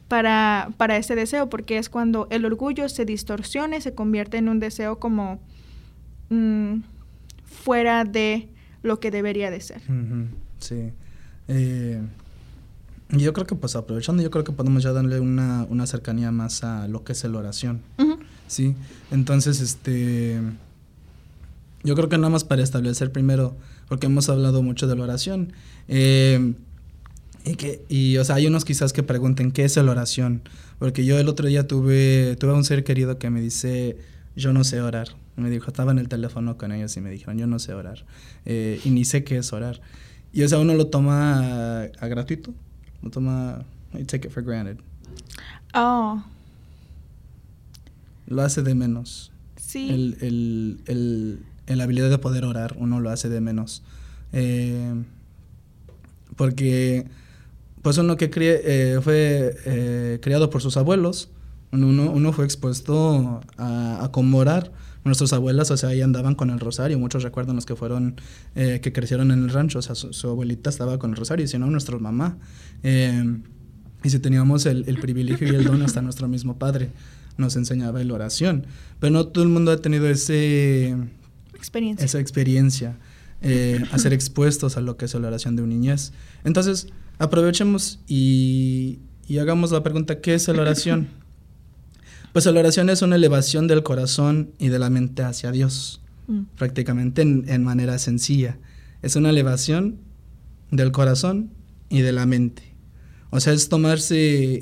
para, 0.08 0.70
para 0.76 0.96
ese 0.96 1.14
deseo, 1.14 1.48
porque 1.48 1.78
es 1.78 1.88
cuando 1.88 2.26
el 2.30 2.44
orgullo 2.44 2.88
se 2.88 3.04
distorsiona 3.04 3.76
y 3.76 3.80
se 3.80 3.94
convierte 3.94 4.36
en 4.36 4.48
un 4.48 4.60
deseo 4.60 4.98
como 4.98 5.40
mm, 6.30 6.80
fuera 7.54 8.04
de 8.04 8.48
lo 8.82 9.00
que 9.00 9.10
debería 9.10 9.50
de 9.50 9.60
ser. 9.60 9.80
Sí. 10.58 10.92
Eh, 11.48 12.00
yo 13.10 13.32
creo 13.32 13.46
que, 13.46 13.54
pues 13.54 13.76
aprovechando, 13.76 14.22
yo 14.22 14.30
creo 14.30 14.44
que 14.44 14.52
podemos 14.52 14.82
ya 14.82 14.92
darle 14.92 15.20
una, 15.20 15.66
una 15.68 15.86
cercanía 15.86 16.30
más 16.30 16.64
a 16.64 16.88
lo 16.88 17.04
que 17.04 17.12
es 17.12 17.24
la 17.24 17.38
oración. 17.38 17.80
Sí. 18.46 18.74
Entonces, 19.10 19.60
este. 19.60 20.40
Yo 21.82 21.94
creo 21.94 22.08
que 22.08 22.16
nada 22.16 22.30
más 22.30 22.44
para 22.44 22.62
establecer 22.62 23.12
primero, 23.12 23.56
porque 23.88 24.06
hemos 24.06 24.28
hablado 24.28 24.62
mucho 24.62 24.86
de 24.86 24.96
la 24.96 25.02
oración. 25.02 25.52
Eh, 25.88 26.54
y, 27.44 27.56
que, 27.56 27.84
y, 27.90 28.16
o 28.16 28.24
sea, 28.24 28.36
hay 28.36 28.46
unos 28.46 28.64
quizás 28.64 28.94
que 28.94 29.02
pregunten, 29.02 29.52
¿qué 29.52 29.64
es 29.64 29.76
la 29.76 29.90
oración? 29.90 30.42
Porque 30.78 31.04
yo 31.04 31.18
el 31.18 31.28
otro 31.28 31.46
día 31.46 31.66
tuve, 31.68 32.36
tuve 32.36 32.54
un 32.54 32.64
ser 32.64 32.84
querido 32.84 33.18
que 33.18 33.28
me 33.28 33.42
dice, 33.42 33.98
yo 34.36 34.52
no 34.52 34.64
sé 34.64 34.80
orar. 34.80 35.08
Me 35.36 35.50
dijo, 35.50 35.68
estaba 35.68 35.92
en 35.92 35.98
el 35.98 36.08
teléfono 36.08 36.56
con 36.56 36.72
ellos 36.72 36.96
y 36.96 37.00
me 37.00 37.10
dijeron, 37.10 37.38
yo 37.38 37.46
no 37.46 37.58
sé 37.58 37.74
orar. 37.74 38.04
Eh, 38.44 38.80
y 38.84 38.90
ni 38.90 39.04
sé 39.04 39.24
qué 39.24 39.38
es 39.38 39.52
orar. 39.52 39.80
Y 40.32 40.42
o 40.42 40.48
sea, 40.48 40.58
uno 40.58 40.74
lo 40.74 40.88
toma 40.88 41.82
a, 41.82 42.08
gratuito, 42.08 42.52
lo 43.02 43.10
toma, 43.10 43.64
I 43.92 44.04
take 44.04 44.26
it 44.26 44.32
for 44.32 44.42
granted. 44.42 44.78
Oh. 45.74 46.22
Lo 48.26 48.42
hace 48.42 48.62
de 48.62 48.74
menos. 48.74 49.30
Sí. 49.56 49.90
El, 49.90 50.16
el, 50.20 50.80
el, 50.86 51.78
la 51.78 51.84
habilidad 51.84 52.10
de 52.10 52.18
poder 52.18 52.44
orar, 52.44 52.74
uno 52.78 53.00
lo 53.00 53.10
hace 53.10 53.28
de 53.28 53.40
menos. 53.40 53.82
Eh, 54.32 55.04
porque, 56.36 57.06
pues 57.82 57.98
uno 57.98 58.16
que 58.16 58.30
eh, 58.34 58.98
fue 59.02 59.56
eh, 59.66 60.18
criado 60.20 60.50
por 60.50 60.62
sus 60.62 60.76
abuelos, 60.76 61.28
uno, 61.74 62.10
uno 62.10 62.32
fue 62.32 62.44
expuesto 62.44 63.40
a, 63.56 64.04
a 64.04 64.10
orar 64.36 64.72
nuestras 65.04 65.32
abuelas, 65.32 65.70
o 65.70 65.76
sea, 65.76 65.90
ahí 65.90 66.00
andaban 66.00 66.34
con 66.34 66.50
el 66.50 66.60
rosario. 66.60 66.98
Muchos 66.98 67.22
recuerdan 67.22 67.56
los 67.56 67.66
que 67.66 67.76
fueron, 67.76 68.16
eh, 68.54 68.80
que 68.82 68.92
crecieron 68.92 69.30
en 69.30 69.44
el 69.44 69.50
rancho, 69.50 69.78
o 69.78 69.82
sea, 69.82 69.94
su, 69.94 70.28
abuelita 70.28 70.70
estaba 70.70 70.98
con 70.98 71.10
el 71.10 71.16
rosario, 71.16 71.44
y 71.44 71.48
si 71.48 71.58
no, 71.58 71.66
nuestra 71.66 71.98
mamá. 71.98 72.38
Eh, 72.82 73.38
y 74.02 74.10
si 74.10 74.18
teníamos 74.18 74.66
el, 74.66 74.84
el, 74.86 74.98
privilegio 74.98 75.50
y 75.50 75.54
el 75.54 75.64
don, 75.64 75.82
hasta 75.82 76.02
nuestro 76.02 76.28
mismo 76.28 76.58
padre 76.58 76.90
nos 77.36 77.56
enseñaba 77.56 78.02
la 78.02 78.14
oración. 78.14 78.66
Pero 79.00 79.12
no 79.12 79.26
todo 79.26 79.44
el 79.44 79.50
mundo 79.50 79.72
ha 79.72 79.78
tenido 79.78 80.08
ese, 80.08 80.96
experiencia. 81.54 82.04
esa 82.04 82.20
experiencia, 82.20 82.96
eh, 83.42 83.82
a 83.92 83.98
ser 83.98 84.12
expuestos 84.12 84.76
a 84.76 84.80
lo 84.80 84.96
que 84.96 85.06
es 85.06 85.14
la 85.14 85.26
oración 85.26 85.56
de 85.56 85.62
un 85.62 85.70
niñez. 85.70 86.12
Entonces, 86.44 86.88
aprovechemos 87.18 88.00
y, 88.06 89.00
y 89.26 89.38
hagamos 89.38 89.72
la 89.72 89.82
pregunta, 89.82 90.20
¿qué 90.20 90.34
es 90.34 90.48
la 90.48 90.62
oración? 90.62 91.08
Pues 92.34 92.46
la 92.46 92.58
oración 92.58 92.90
es 92.90 93.00
una 93.00 93.14
elevación 93.14 93.68
del 93.68 93.84
corazón 93.84 94.50
y 94.58 94.66
de 94.66 94.80
la 94.80 94.90
mente 94.90 95.22
hacia 95.22 95.52
Dios, 95.52 96.00
mm. 96.26 96.40
prácticamente 96.58 97.22
en, 97.22 97.62
manera 97.62 97.96
sencilla. 98.00 98.58
Es 99.02 99.14
una 99.14 99.30
elevación 99.30 100.00
del 100.72 100.90
corazón 100.90 101.50
y 101.90 102.00
de 102.00 102.10
la 102.10 102.26
mente. 102.26 102.64
O 103.30 103.38
sea, 103.38 103.52
es 103.52 103.68
tomarse... 103.68 104.16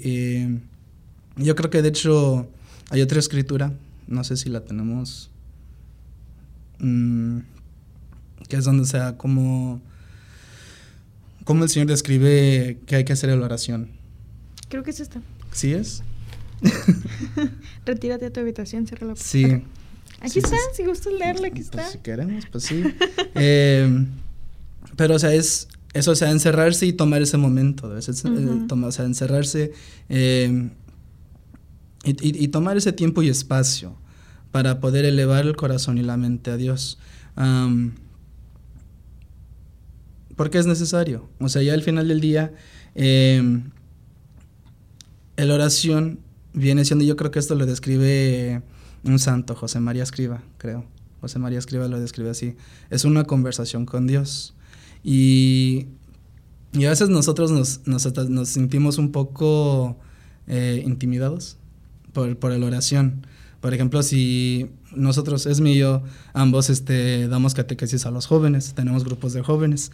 Eh, 0.05 0.61
yo 1.37 1.57
creo 1.57 1.71
que 1.71 1.81
de 1.81 1.88
hecho 1.88 2.47
hay 2.91 3.00
otra 3.00 3.19
escritura, 3.19 3.73
no 4.07 4.23
sé 4.23 4.37
si 4.37 4.50
la 4.50 4.67
tenemos, 4.67 5.31
mm, 6.79 7.38
que 8.50 8.57
es 8.57 8.67
donde 8.67 8.85
sea 8.85 9.17
como, 9.17 9.81
como 11.45 11.64
el 11.64 11.71
Señor 11.71 11.88
describe 11.88 12.81
que 12.85 12.97
hay 12.97 13.05
que 13.07 13.14
hacer 13.14 13.31
la 13.31 13.47
oración. 13.47 13.88
Creo 14.69 14.83
que 14.83 14.91
es 14.91 15.00
esta. 15.00 15.23
¿Sí 15.52 15.73
es? 15.73 16.02
Retírate 17.87 18.26
a 18.26 18.33
tu 18.33 18.40
habitación, 18.40 18.87
cierra 18.87 19.07
la 19.07 19.14
puerta. 19.14 19.28
Sí. 19.28 19.62
Aquí 20.23 20.38
está, 20.38 20.57
si 20.75 20.85
gustas 20.85 21.12
leerla, 21.12 21.49
aquí 21.49 21.62
pues, 21.62 21.66
está. 21.66 21.90
si 21.90 21.99
queremos, 21.99 22.47
pues 22.50 22.64
sí. 22.64 22.85
Eh, 23.35 24.07
pero, 24.97 25.16
o 25.16 25.19
sea, 25.19 25.35
es 25.35 25.69
eso, 25.95 26.12
o 26.12 26.14
sea, 26.14 26.31
encerrarse 26.31 26.87
y 26.87 26.92
tomar 26.92 27.23
ese 27.23 27.38
momento. 27.38 27.87
A 27.87 27.95
veces, 27.95 28.25
eh, 28.25 28.66
o 28.71 28.92
sea, 28.92 29.04
encerrarse 29.04 29.73
eh, 30.09 30.71
y, 32.04 32.49
tomar 32.49 32.76
ese 32.76 32.92
tiempo 32.92 33.23
y 33.23 33.28
espacio 33.28 33.97
para 34.52 34.81
poder 34.81 35.04
elevar 35.04 35.45
el 35.45 35.57
corazón 35.57 35.99
y 35.99 36.02
la 36.02 36.16
mente 36.16 36.50
a 36.50 36.57
Dios. 36.57 36.99
porque 40.37 40.59
es 40.59 40.66
necesario. 40.66 41.28
O 41.40 41.49
sea, 41.49 41.62
ya 41.62 41.75
al 41.75 41.83
final 41.83 42.07
del 42.07 42.21
día, 42.21 42.52
la 45.37 45.54
oración 45.54 46.21
viene 46.53 46.85
siendo, 46.85 47.05
yo 47.05 47.17
creo 47.17 47.31
que 47.31 47.39
esto 47.39 47.55
lo 47.55 47.67
describe 47.67 48.63
un 49.05 49.19
santo, 49.19 49.55
José 49.55 49.81
María 49.81 50.03
Escriba, 50.03 50.43
creo. 50.59 50.85
José 51.21 51.39
María 51.39 51.59
Escriba 51.59 51.87
lo 51.87 52.01
describe 52.01 52.31
así. 52.31 52.57
Es 52.91 53.05
una 53.05 53.25
conversación 53.25 53.87
con 53.87 54.07
Dios. 54.07 54.55
Y, 55.05 55.87
y 56.73 56.85
a 56.85 56.91
veces 56.91 57.09
nosotros 57.09 57.51
nos, 57.51 57.87
nos, 57.87 58.49
sentimos 58.49 58.99
un 58.99 59.13
poco 59.13 59.97
eh, 60.49 60.83
intimidados 60.85 61.59
por, 62.13 62.37
por 62.37 62.53
la 62.53 62.67
oración. 62.67 63.27
Por 63.61 63.73
ejemplo, 63.73 64.03
si 64.03 64.71
nosotros, 64.95 65.47
es 65.47 65.61
y 65.61 65.77
yo, 65.77 66.03
ambos 66.33 66.71
este, 66.71 67.29
damos 67.29 67.55
catequesis 67.55 68.07
a 68.07 68.11
los 68.11 68.27
jóvenes, 68.27 68.75
tenemos 68.75 69.05
grupos 69.05 69.33
de 69.33 69.43
jóvenes. 69.43 69.93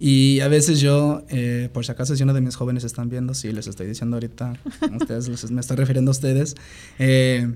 Y 0.00 0.40
a 0.40 0.48
veces 0.48 0.80
yo, 0.80 1.24
eh, 1.28 1.70
por 1.72 1.84
si 1.84 1.90
acaso 1.90 2.14
si 2.14 2.22
uno 2.22 2.32
de 2.32 2.40
mis 2.40 2.54
jóvenes 2.54 2.84
están 2.84 3.08
viendo, 3.08 3.34
sí, 3.34 3.52
les 3.52 3.66
estoy 3.66 3.86
diciendo 3.86 4.16
ahorita, 4.16 4.54
ustedes, 5.00 5.50
me 5.50 5.60
estoy 5.60 5.76
refiriendo 5.76 6.10
a 6.10 6.12
ustedes, 6.12 6.54
eh, 6.98 7.52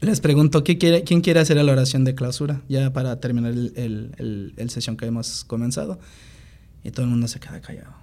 les 0.00 0.20
pregunto, 0.20 0.62
¿qué 0.62 0.76
quiere, 0.76 1.04
¿quién 1.04 1.22
quiere 1.22 1.40
hacer 1.40 1.56
la 1.56 1.72
oración 1.72 2.04
de 2.04 2.14
clausura? 2.14 2.60
Ya 2.68 2.92
para 2.92 3.18
terminar 3.18 3.52
el, 3.52 3.72
el, 3.76 4.54
el, 4.56 4.70
sesión 4.70 4.98
que 4.98 5.06
hemos 5.06 5.44
comenzado. 5.44 5.98
Y 6.84 6.90
todo 6.90 7.06
el 7.06 7.10
mundo 7.10 7.28
se 7.28 7.40
queda 7.40 7.60
callado. 7.62 7.94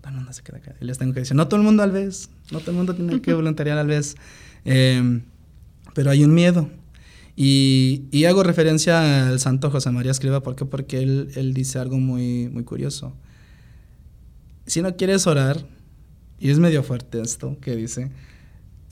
Todo 0.00 0.08
el 0.08 0.14
mundo 0.14 0.32
se 0.32 0.42
queda 0.42 0.60
callado. 0.60 0.78
Y 0.80 0.86
les 0.86 0.96
tengo 0.96 1.12
que 1.12 1.20
decir, 1.20 1.36
no 1.36 1.46
todo 1.46 1.60
el 1.60 1.66
mundo 1.66 1.82
al 1.82 1.92
vez, 1.92 2.30
no 2.50 2.60
todo 2.60 2.70
el 2.70 2.78
mundo 2.78 2.94
tiene 2.94 3.20
que 3.20 3.34
voluntariar 3.34 3.76
al 3.76 3.86
vez. 3.86 4.16
Eh, 4.64 5.20
pero 5.94 6.10
hay 6.10 6.24
un 6.24 6.32
miedo. 6.34 6.70
Y, 7.36 8.24
hago 8.24 8.42
referencia 8.42 9.28
al 9.28 9.38
santo 9.40 9.70
José 9.70 9.90
María 9.90 10.10
Escriba, 10.10 10.42
¿por 10.42 10.56
qué? 10.56 10.64
Porque 10.64 11.02
él, 11.02 11.30
él 11.36 11.52
dice 11.52 11.78
algo 11.78 11.98
muy, 11.98 12.48
muy 12.48 12.64
curioso. 12.64 13.14
Si 14.66 14.80
no 14.80 14.96
quieres 14.96 15.26
orar, 15.26 15.66
y 16.40 16.50
es 16.50 16.58
medio 16.58 16.82
fuerte 16.82 17.20
esto 17.20 17.58
que 17.60 17.76
dice, 17.76 18.10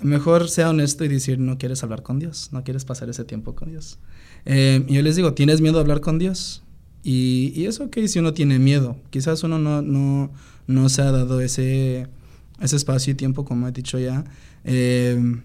mejor 0.00 0.48
sea 0.50 0.70
honesto 0.70 1.04
y 1.04 1.08
decir 1.08 1.38
no 1.38 1.56
quieres 1.56 1.82
hablar 1.82 2.02
con 2.02 2.18
Dios, 2.18 2.50
no 2.52 2.62
quieres 2.64 2.84
pasar 2.84 3.08
ese 3.08 3.24
tiempo 3.24 3.54
con 3.54 3.70
Dios. 3.70 3.98
Eh, 4.44 4.84
y 4.88 4.94
yo 4.94 5.02
les 5.02 5.16
digo, 5.16 5.32
¿tienes 5.32 5.62
miedo 5.62 5.78
a 5.78 5.80
hablar 5.80 6.00
con 6.00 6.18
Dios? 6.18 6.62
Y, 7.02 7.52
y 7.56 7.64
eso 7.66 7.90
que 7.90 8.06
si 8.08 8.18
uno 8.18 8.34
tiene 8.34 8.58
miedo, 8.58 8.96
quizás 9.10 9.42
uno 9.42 9.58
no, 9.58 9.80
no, 9.80 10.30
no 10.66 10.88
se 10.90 11.02
ha 11.02 11.10
dado 11.10 11.40
ese, 11.40 12.08
ese 12.60 12.76
espacio 12.76 13.12
y 13.12 13.16
tiempo, 13.16 13.44
como 13.44 13.68
he 13.68 13.72
dicho 13.72 13.98
ya. 13.98 14.24
Eh, 14.64 15.42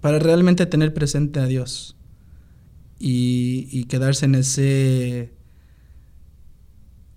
para 0.00 0.18
realmente 0.18 0.66
tener 0.66 0.94
presente 0.94 1.40
a 1.40 1.46
Dios 1.46 1.96
y, 2.98 3.84
quedarse 3.84 4.26
en 4.26 4.34
ese 4.34 5.32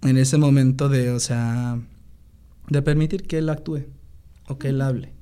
en 0.01 0.17
ese 0.17 0.37
momento 0.37 0.89
de, 0.89 1.11
o 1.11 1.19
sea, 1.19 1.79
de 2.69 2.81
permitir 2.81 3.23
que 3.23 3.37
Él 3.37 3.49
actúe 3.49 3.85
o 4.47 4.57
que 4.57 4.69
Él 4.69 4.81
hable. 4.81 5.13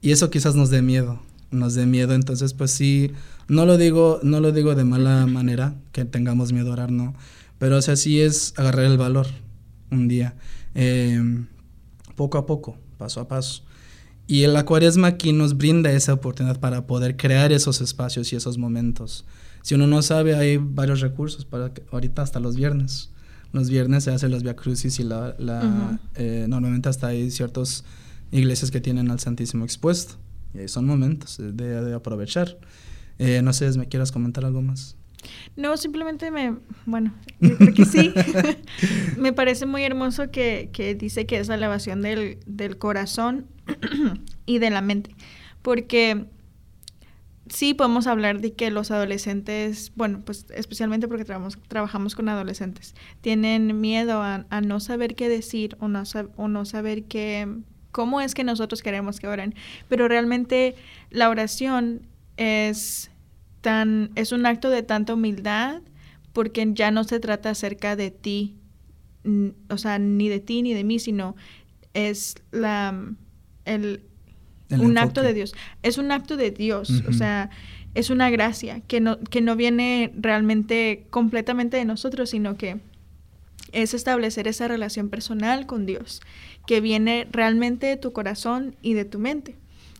Y 0.00 0.12
eso 0.12 0.30
quizás 0.30 0.54
nos 0.54 0.70
dé 0.70 0.80
miedo, 0.80 1.20
nos 1.50 1.74
dé 1.74 1.84
miedo. 1.84 2.14
Entonces, 2.14 2.54
pues 2.54 2.70
sí, 2.70 3.12
no 3.48 3.66
lo 3.66 3.76
digo, 3.76 4.20
no 4.22 4.40
lo 4.40 4.52
digo 4.52 4.74
de 4.74 4.84
mala 4.84 5.26
manera, 5.26 5.74
que 5.92 6.06
tengamos 6.06 6.52
miedo 6.52 6.70
a 6.70 6.74
orar, 6.74 6.92
no. 6.92 7.14
Pero, 7.58 7.76
o 7.76 7.82
sea, 7.82 7.96
sí 7.96 8.20
es 8.20 8.54
agarrar 8.56 8.86
el 8.86 8.96
valor 8.96 9.26
un 9.90 10.08
día, 10.08 10.34
eh, 10.74 11.44
poco 12.14 12.38
a 12.38 12.46
poco, 12.46 12.78
paso 12.96 13.20
a 13.20 13.28
paso. 13.28 13.64
Y 14.26 14.42
el 14.42 14.64
cuaresma 14.64 15.08
aquí 15.08 15.32
nos 15.32 15.56
brinda 15.56 15.92
esa 15.92 16.12
oportunidad 16.12 16.58
para 16.58 16.86
poder 16.86 17.16
crear 17.16 17.52
esos 17.52 17.80
espacios 17.80 18.32
y 18.32 18.36
esos 18.36 18.58
momentos. 18.58 19.24
Si 19.62 19.74
uno 19.74 19.86
no 19.86 20.02
sabe, 20.02 20.34
hay 20.34 20.56
varios 20.56 21.00
recursos 21.00 21.44
para 21.44 21.72
que, 21.72 21.82
ahorita 21.92 22.22
hasta 22.22 22.40
los 22.40 22.56
viernes. 22.56 23.10
Los 23.52 23.70
viernes 23.70 24.04
se 24.04 24.10
hacen 24.10 24.32
los 24.32 24.42
Via 24.42 24.56
Crucis 24.56 24.98
y 24.98 25.04
la, 25.04 25.34
la 25.38 25.98
eh, 26.16 26.46
normalmente 26.48 26.88
hasta 26.88 27.08
hay 27.08 27.30
ciertas 27.30 27.84
iglesias 28.32 28.70
que 28.70 28.80
tienen 28.80 29.10
al 29.10 29.20
Santísimo 29.20 29.64
expuesto. 29.64 30.16
Y 30.54 30.58
ahí 30.58 30.68
son 30.68 30.86
momentos 30.86 31.38
de, 31.38 31.52
de 31.52 31.94
aprovechar. 31.94 32.58
Eh, 33.18 33.40
no 33.42 33.52
sé, 33.52 33.70
¿me 33.78 33.86
quieras 33.86 34.12
comentar 34.12 34.44
algo 34.44 34.60
más? 34.60 34.95
No, 35.56 35.76
simplemente 35.76 36.30
me, 36.30 36.56
bueno, 36.84 37.14
yo 37.40 37.56
creo 37.56 37.74
que 37.74 37.84
sí. 37.84 38.12
me 39.18 39.32
parece 39.32 39.66
muy 39.66 39.82
hermoso 39.84 40.30
que, 40.30 40.70
que, 40.72 40.94
dice 40.94 41.26
que 41.26 41.38
es 41.38 41.48
la 41.48 41.54
elevación 41.54 42.02
del, 42.02 42.38
del 42.46 42.78
corazón 42.78 43.46
y 44.46 44.58
de 44.58 44.70
la 44.70 44.80
mente. 44.80 45.14
Porque 45.62 46.26
sí 47.48 47.74
podemos 47.74 48.06
hablar 48.06 48.40
de 48.40 48.54
que 48.54 48.70
los 48.70 48.90
adolescentes, 48.90 49.92
bueno, 49.94 50.22
pues 50.24 50.46
especialmente 50.54 51.08
porque 51.08 51.24
trabajamos, 51.24 51.58
trabajamos 51.68 52.14
con 52.14 52.28
adolescentes, 52.28 52.94
tienen 53.20 53.80
miedo 53.80 54.22
a, 54.22 54.44
no 54.62 54.80
saber 54.80 55.14
qué 55.14 55.28
decir 55.28 55.76
o 55.80 55.88
no, 55.88 56.02
o 56.36 56.48
no 56.48 56.64
saber 56.64 57.04
qué, 57.04 57.48
cómo 57.92 58.20
es 58.20 58.34
que 58.34 58.44
nosotros 58.44 58.82
queremos 58.82 59.20
que 59.20 59.28
oren. 59.28 59.54
Pero 59.88 60.08
realmente 60.08 60.74
la 61.10 61.28
oración 61.28 62.02
es 62.36 63.10
es 64.14 64.32
un 64.32 64.46
acto 64.46 64.70
de 64.70 64.82
tanta 64.82 65.14
humildad 65.14 65.82
porque 66.32 66.66
ya 66.72 66.90
no 66.90 67.04
se 67.04 67.20
trata 67.20 67.50
acerca 67.50 67.96
de 67.96 68.10
ti, 68.10 68.56
o 69.68 69.78
sea, 69.78 69.98
ni 69.98 70.28
de 70.28 70.40
ti 70.40 70.62
ni 70.62 70.74
de 70.74 70.84
mí, 70.84 70.98
sino 70.98 71.34
es 71.94 72.36
la, 72.50 72.94
el, 73.64 74.02
un 74.70 74.98
acto 74.98 75.22
de 75.22 75.32
Dios. 75.32 75.54
Es 75.82 75.98
un 75.98 76.12
acto 76.12 76.36
de 76.36 76.50
Dios, 76.50 77.02
o 77.08 77.12
sea, 77.12 77.50
es 77.94 78.10
una 78.10 78.28
gracia 78.30 78.80
que 78.80 79.00
no, 79.00 79.18
que 79.18 79.40
no 79.40 79.56
viene 79.56 80.12
realmente 80.16 81.06
completamente 81.10 81.78
de 81.78 81.86
nosotros, 81.86 82.30
sino 82.30 82.56
que 82.56 82.80
es 83.72 83.94
establecer 83.94 84.46
esa 84.46 84.68
relación 84.68 85.08
personal 85.08 85.66
con 85.66 85.86
Dios, 85.86 86.20
que 86.66 86.80
viene 86.80 87.26
realmente 87.30 87.86
de 87.86 87.96
tu 87.96 88.12
corazón 88.12 88.76
y 88.82 88.94
de 88.94 89.04
tu 89.06 89.18
mente. 89.18 89.56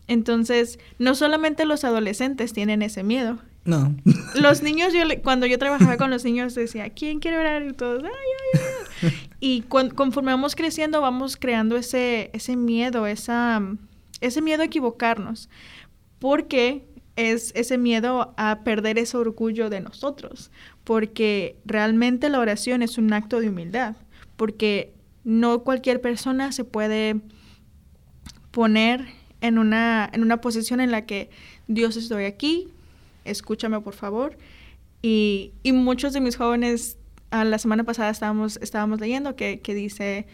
Entonces, 0.07 0.79
no 0.99 1.15
solamente 1.15 1.65
los 1.65 1.83
adolescentes 1.83 2.53
tienen 2.53 2.81
ese 2.81 3.03
miedo, 3.03 3.39
No. 3.67 3.93
Los 4.35 4.63
niños, 4.63 4.93
yo 4.93 5.01
cuando 5.21 5.45
yo 5.45 5.59
trabajaba 5.59 5.97
con 5.97 6.09
los 6.09 6.23
niños 6.23 6.55
decía, 6.55 6.89
¿quién 6.89 7.19
quiere 7.19 7.37
orar? 7.37 7.63
Y 7.63 7.73
todos, 7.73 8.01
ay, 8.01 8.09
ay, 8.09 8.61
ay. 9.03 9.29
Y 9.39 9.61
conforme 9.61 10.31
vamos 10.31 10.55
creciendo, 10.55 11.01
vamos 11.01 11.35
creando 11.35 11.75
ese, 11.75 12.31
ese 12.33 12.55
miedo, 12.55 13.05
esa, 13.05 13.61
ese 14.21 14.41
miedo 14.41 14.61
a 14.63 14.65
equivocarnos. 14.65 15.49
Porque 16.17 16.87
es 17.17 17.51
ese 17.55 17.77
miedo 17.77 18.33
a 18.37 18.61
perder 18.63 18.97
ese 18.97 19.17
orgullo 19.17 19.69
de 19.69 19.81
nosotros. 19.81 20.49
Porque 20.85 21.57
realmente 21.65 22.29
la 22.29 22.39
oración 22.39 22.81
es 22.81 22.97
un 22.97 23.11
acto 23.11 23.41
de 23.41 23.49
humildad. 23.49 23.97
Porque 24.37 24.93
no 25.25 25.63
cualquier 25.63 25.99
persona 25.99 26.53
se 26.53 26.63
puede 26.63 27.19
poner 28.51 29.07
en 29.41 29.57
una, 29.57 30.09
en 30.13 30.21
una 30.23 30.39
posición 30.39 30.79
en 30.79 30.89
la 30.89 31.05
que 31.05 31.29
Dios 31.67 31.97
estoy 31.97 32.23
aquí, 32.23 32.69
escúchame 33.29 33.79
por 33.81 33.93
favor. 33.93 34.37
Y, 35.01 35.53
y 35.63 35.71
muchos 35.73 36.13
de 36.13 36.21
mis 36.21 36.35
jóvenes, 36.37 36.97
a 37.29 37.43
la 37.43 37.57
semana 37.57 37.83
pasada 37.83 38.09
estábamos, 38.09 38.57
estábamos 38.61 38.99
leyendo 38.99 39.35
que, 39.35 39.59
que 39.61 39.73
dice, 39.73 40.27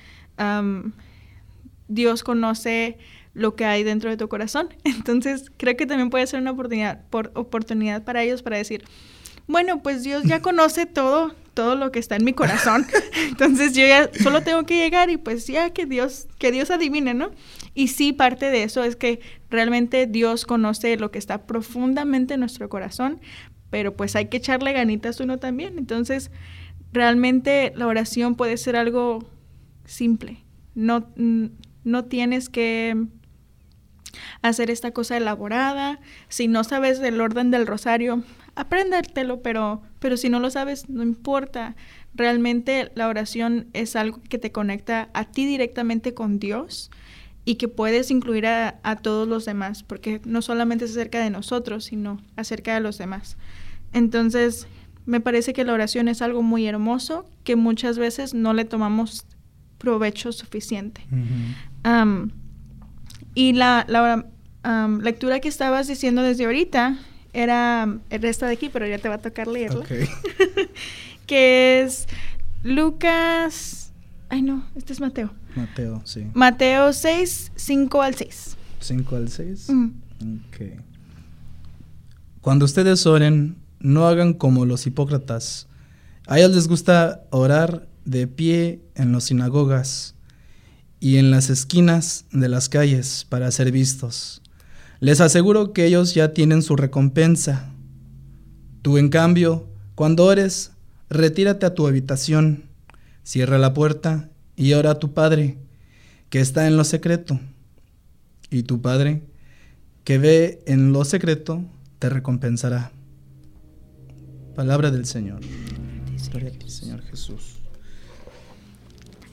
Dios 1.87 2.23
conoce 2.23 2.97
lo 3.33 3.55
que 3.55 3.65
hay 3.65 3.83
dentro 3.83 4.09
de 4.09 4.17
tu 4.17 4.27
corazón. 4.29 4.69
Entonces, 4.83 5.51
creo 5.57 5.75
que 5.75 5.85
también 5.85 6.09
puede 6.09 6.27
ser 6.27 6.39
una 6.39 6.51
oportunidad, 6.51 7.01
por, 7.09 7.31
oportunidad 7.35 8.03
para 8.03 8.23
ellos 8.23 8.41
para 8.41 8.57
decir, 8.57 8.83
bueno, 9.47 9.81
pues 9.81 10.03
Dios 10.03 10.23
ya 10.23 10.41
conoce 10.41 10.85
todo, 10.85 11.35
todo 11.53 11.75
lo 11.75 11.91
que 11.91 11.99
está 11.99 12.15
en 12.15 12.25
mi 12.25 12.33
corazón. 12.33 12.85
Entonces 13.27 13.73
yo 13.73 13.85
ya 13.85 14.09
solo 14.21 14.41
tengo 14.41 14.63
que 14.65 14.75
llegar 14.75 15.09
y 15.09 15.17
pues 15.17 15.47
ya 15.47 15.71
que 15.71 15.85
Dios, 15.85 16.27
que 16.39 16.51
Dios 16.51 16.71
adivine, 16.71 17.13
¿no? 17.13 17.31
Y 17.73 17.89
sí, 17.89 18.13
parte 18.13 18.51
de 18.51 18.63
eso 18.63 18.83
es 18.83 18.95
que 18.95 19.19
realmente 19.49 20.07
Dios 20.07 20.45
conoce 20.45 20.97
lo 20.97 21.11
que 21.11 21.19
está 21.19 21.45
profundamente 21.45 22.35
en 22.35 22.39
nuestro 22.39 22.69
corazón, 22.69 23.19
pero 23.69 23.95
pues 23.95 24.15
hay 24.15 24.27
que 24.27 24.37
echarle 24.37 24.73
ganitas 24.73 25.19
uno 25.19 25.39
también. 25.39 25.77
Entonces, 25.77 26.31
realmente 26.91 27.73
la 27.75 27.87
oración 27.87 28.35
puede 28.35 28.57
ser 28.57 28.75
algo 28.75 29.25
simple. 29.85 30.43
No, 30.75 31.07
no 31.83 32.05
tienes 32.05 32.49
que 32.49 32.95
hacer 34.41 34.69
esta 34.69 34.91
cosa 34.91 35.17
elaborada. 35.17 35.99
Si 36.29 36.47
no 36.47 36.63
sabes 36.63 36.99
del 36.99 37.21
orden 37.21 37.51
del 37.51 37.67
rosario, 37.67 38.23
apréndetelo, 38.55 39.41
pero, 39.41 39.81
pero 39.99 40.17
si 40.17 40.29
no 40.29 40.39
lo 40.39 40.49
sabes, 40.49 40.89
no 40.89 41.03
importa. 41.03 41.75
Realmente 42.15 42.91
la 42.95 43.07
oración 43.07 43.67
es 43.73 43.95
algo 43.95 44.21
que 44.29 44.37
te 44.37 44.51
conecta 44.51 45.09
a 45.13 45.25
ti 45.25 45.45
directamente 45.45 46.13
con 46.13 46.39
Dios 46.39 46.91
y 47.45 47.55
que 47.55 47.67
puedes 47.67 48.11
incluir 48.11 48.45
a, 48.45 48.95
todos 49.01 49.27
los 49.27 49.45
demás, 49.45 49.83
porque 49.83 50.21
no 50.23 50.41
solamente 50.41 50.85
es 50.85 50.91
acerca 50.91 51.21
de 51.21 51.29
nosotros, 51.29 51.85
sino 51.85 52.21
acerca 52.35 52.73
de 52.73 52.79
los 52.79 52.97
demás. 52.97 53.37
Entonces, 53.91 54.67
me 55.05 55.19
parece 55.19 55.51
que 55.51 55.65
la 55.65 55.73
oración 55.73 56.07
es 56.07 56.21
algo 56.21 56.41
muy 56.41 56.65
hermoso 56.65 57.25
que 57.43 57.55
muchas 57.55 57.97
veces 57.97 58.33
no 58.33 58.53
le 58.53 58.63
tomamos 58.63 59.25
provecho 59.77 60.31
suficiente. 60.31 61.05
Y 63.33 63.53
la, 63.53 63.85
la 63.87 64.25
lectura 65.01 65.39
que 65.39 65.47
estabas 65.47 65.87
diciendo 65.87 66.21
desde 66.21 66.45
ahorita 66.45 66.97
era 67.33 67.99
el 68.09 68.21
resto 68.21 68.45
de 68.45 68.53
aquí, 68.53 68.69
pero 68.71 68.87
ya 68.87 68.99
te 68.99 69.09
va 69.09 69.15
a 69.15 69.21
tocar 69.21 69.47
leerla. 69.47 69.85
que 71.25 71.81
es 71.81 72.07
Lucas. 72.63 73.91
Ay, 74.29 74.41
no, 74.41 74.65
este 74.75 74.93
es 74.93 74.99
Mateo. 74.99 75.31
Mateo, 75.55 76.01
sí. 76.05 76.27
Mateo 76.33 76.93
6, 76.93 77.51
5 77.55 78.01
al 78.01 78.15
6. 78.15 78.57
5 78.79 79.15
al 79.15 79.29
6. 79.29 79.69
Ok. 79.69 80.83
Cuando 82.41 82.65
ustedes 82.65 83.05
oren, 83.05 83.57
no 83.79 84.07
hagan 84.07 84.33
como 84.33 84.65
los 84.65 84.85
hipócratas. 84.87 85.67
A 86.27 86.39
ellos 86.39 86.55
les 86.55 86.67
gusta 86.67 87.23
orar 87.29 87.87
de 88.05 88.27
pie 88.27 88.81
en 88.95 89.11
las 89.11 89.25
sinagogas 89.25 90.12
y 91.03 91.17
en 91.17 91.31
las 91.31 91.49
esquinas 91.49 92.23
de 92.31 92.47
las 92.47 92.69
calles 92.69 93.25
para 93.27 93.51
ser 93.51 93.73
vistos. 93.73 94.41
Les 95.01 95.19
aseguro 95.19 95.73
que 95.73 95.85
ellos 95.85 96.13
ya 96.13 96.33
tienen 96.33 96.61
su 96.61 96.77
recompensa. 96.77 97.73
Tú, 98.81 98.97
en 98.97 99.09
cambio, 99.09 99.67
cuando 99.95 100.23
ores, 100.23 100.71
retírate 101.09 101.65
a 101.65 101.73
tu 101.73 101.87
habitación, 101.87 102.63
cierra 103.21 103.57
la 103.57 103.73
puerta 103.73 104.29
y 104.55 104.71
ora 104.75 104.91
a 104.91 104.99
tu 104.99 105.13
Padre, 105.13 105.57
que 106.29 106.39
está 106.39 106.67
en 106.67 106.77
lo 106.77 106.85
secreto. 106.85 107.37
Y 108.49 108.63
tu 108.63 108.81
Padre, 108.81 109.23
que 110.05 110.17
ve 110.19 110.63
en 110.67 110.93
lo 110.93 111.03
secreto, 111.03 111.65
te 111.99 112.07
recompensará. 112.07 112.93
Palabra 114.55 114.89
del 114.89 115.05
Señor. 115.05 115.41
Gloria 116.31 116.47
a 116.47 116.53
ti, 116.53 116.69
Señor 116.69 117.01
Jesús. 117.01 117.62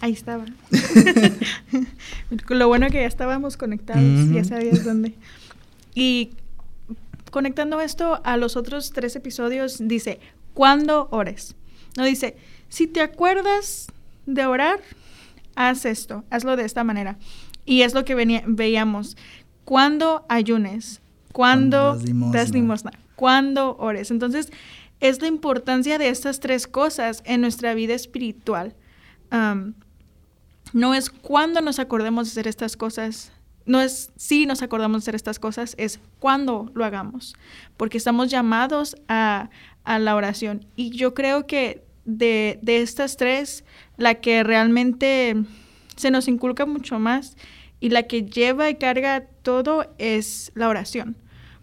Ahí 0.01 0.13
estaba. 0.13 0.47
Lo 2.49 2.69
bueno 2.69 2.89
que 2.89 3.01
ya 3.01 3.07
estábamos 3.07 3.57
conectados, 3.57 4.31
ya 4.31 4.45
sabías 4.45 4.85
dónde. 4.85 5.15
Y 5.95 6.31
conectando 7.31 7.81
esto 7.81 8.21
a 8.25 8.37
los 8.37 8.57
otros 8.57 8.93
tres 8.93 9.15
episodios, 9.17 9.77
dice, 9.81 10.21
¿cuándo 10.55 11.09
ores? 11.11 11.55
No 11.97 12.05
dice, 12.05 12.37
si 12.69 12.87
te 12.87 13.01
acuerdas 13.01 13.89
de 14.27 14.47
orar, 14.47 14.81
haz 15.55 15.85
esto, 15.85 16.25
hazlo 16.31 16.57
de 16.57 16.65
esta 16.65 16.85
manera. 16.85 17.19
Y 17.65 17.83
es 17.83 17.95
lo 17.95 18.05
que 18.05 18.15
veíamos. 18.15 19.17
Cuando 19.65 20.25
ayunes, 20.29 21.01
cuando 21.33 21.99
das 22.33 22.51
limosna, 22.51 22.93
cuando 23.17 23.77
ores. 23.77 24.11
Entonces, 24.11 24.51
es 25.01 25.21
la 25.21 25.29
importancia 25.29 25.99
de 25.99 26.09
estas 26.09 26.41
tres 26.41 26.67
cosas 26.67 27.23
en 27.25 27.41
nuestra 27.41 27.75
vida 27.75 27.95
espiritual. 27.95 28.75
No 30.73 30.95
es 30.95 31.11
cuando 31.11 31.61
nos 31.61 31.79
acordemos 31.79 32.27
de 32.27 32.31
hacer 32.33 32.49
estas 32.49 32.77
cosas, 32.77 33.33
no 33.67 33.81
es 33.81 34.11
si 34.17 34.47
nos 34.47 34.63
acordamos 34.63 35.01
de 35.01 35.05
hacer 35.05 35.15
estas 35.15 35.39
cosas, 35.39 35.75
es 35.79 36.01
cuando 36.19 36.71
lo 36.75 36.85
hagamos, 36.85 37.35
porque 37.77 37.99
estamos 37.99 38.31
llamados 38.31 38.97
a, 39.09 39.51
la 39.85 40.15
oración. 40.15 40.67
Y 40.77 40.91
yo 40.91 41.15
creo 41.15 41.47
que 41.47 41.83
de, 42.05 42.61
estas 42.65 43.17
tres, 43.17 43.65
la 43.97 44.15
que 44.17 44.45
realmente 44.45 45.37
se 45.97 46.11
nos 46.11 46.29
inculca 46.29 46.65
mucho 46.65 46.99
más 46.99 47.37
y 47.81 47.89
la 47.89 48.05
que 48.05 48.23
lleva 48.23 48.71
y 48.71 48.77
carga 48.77 49.25
todo 49.43 49.93
es 49.99 50.53
la 50.55 50.69
oración, 50.69 51.17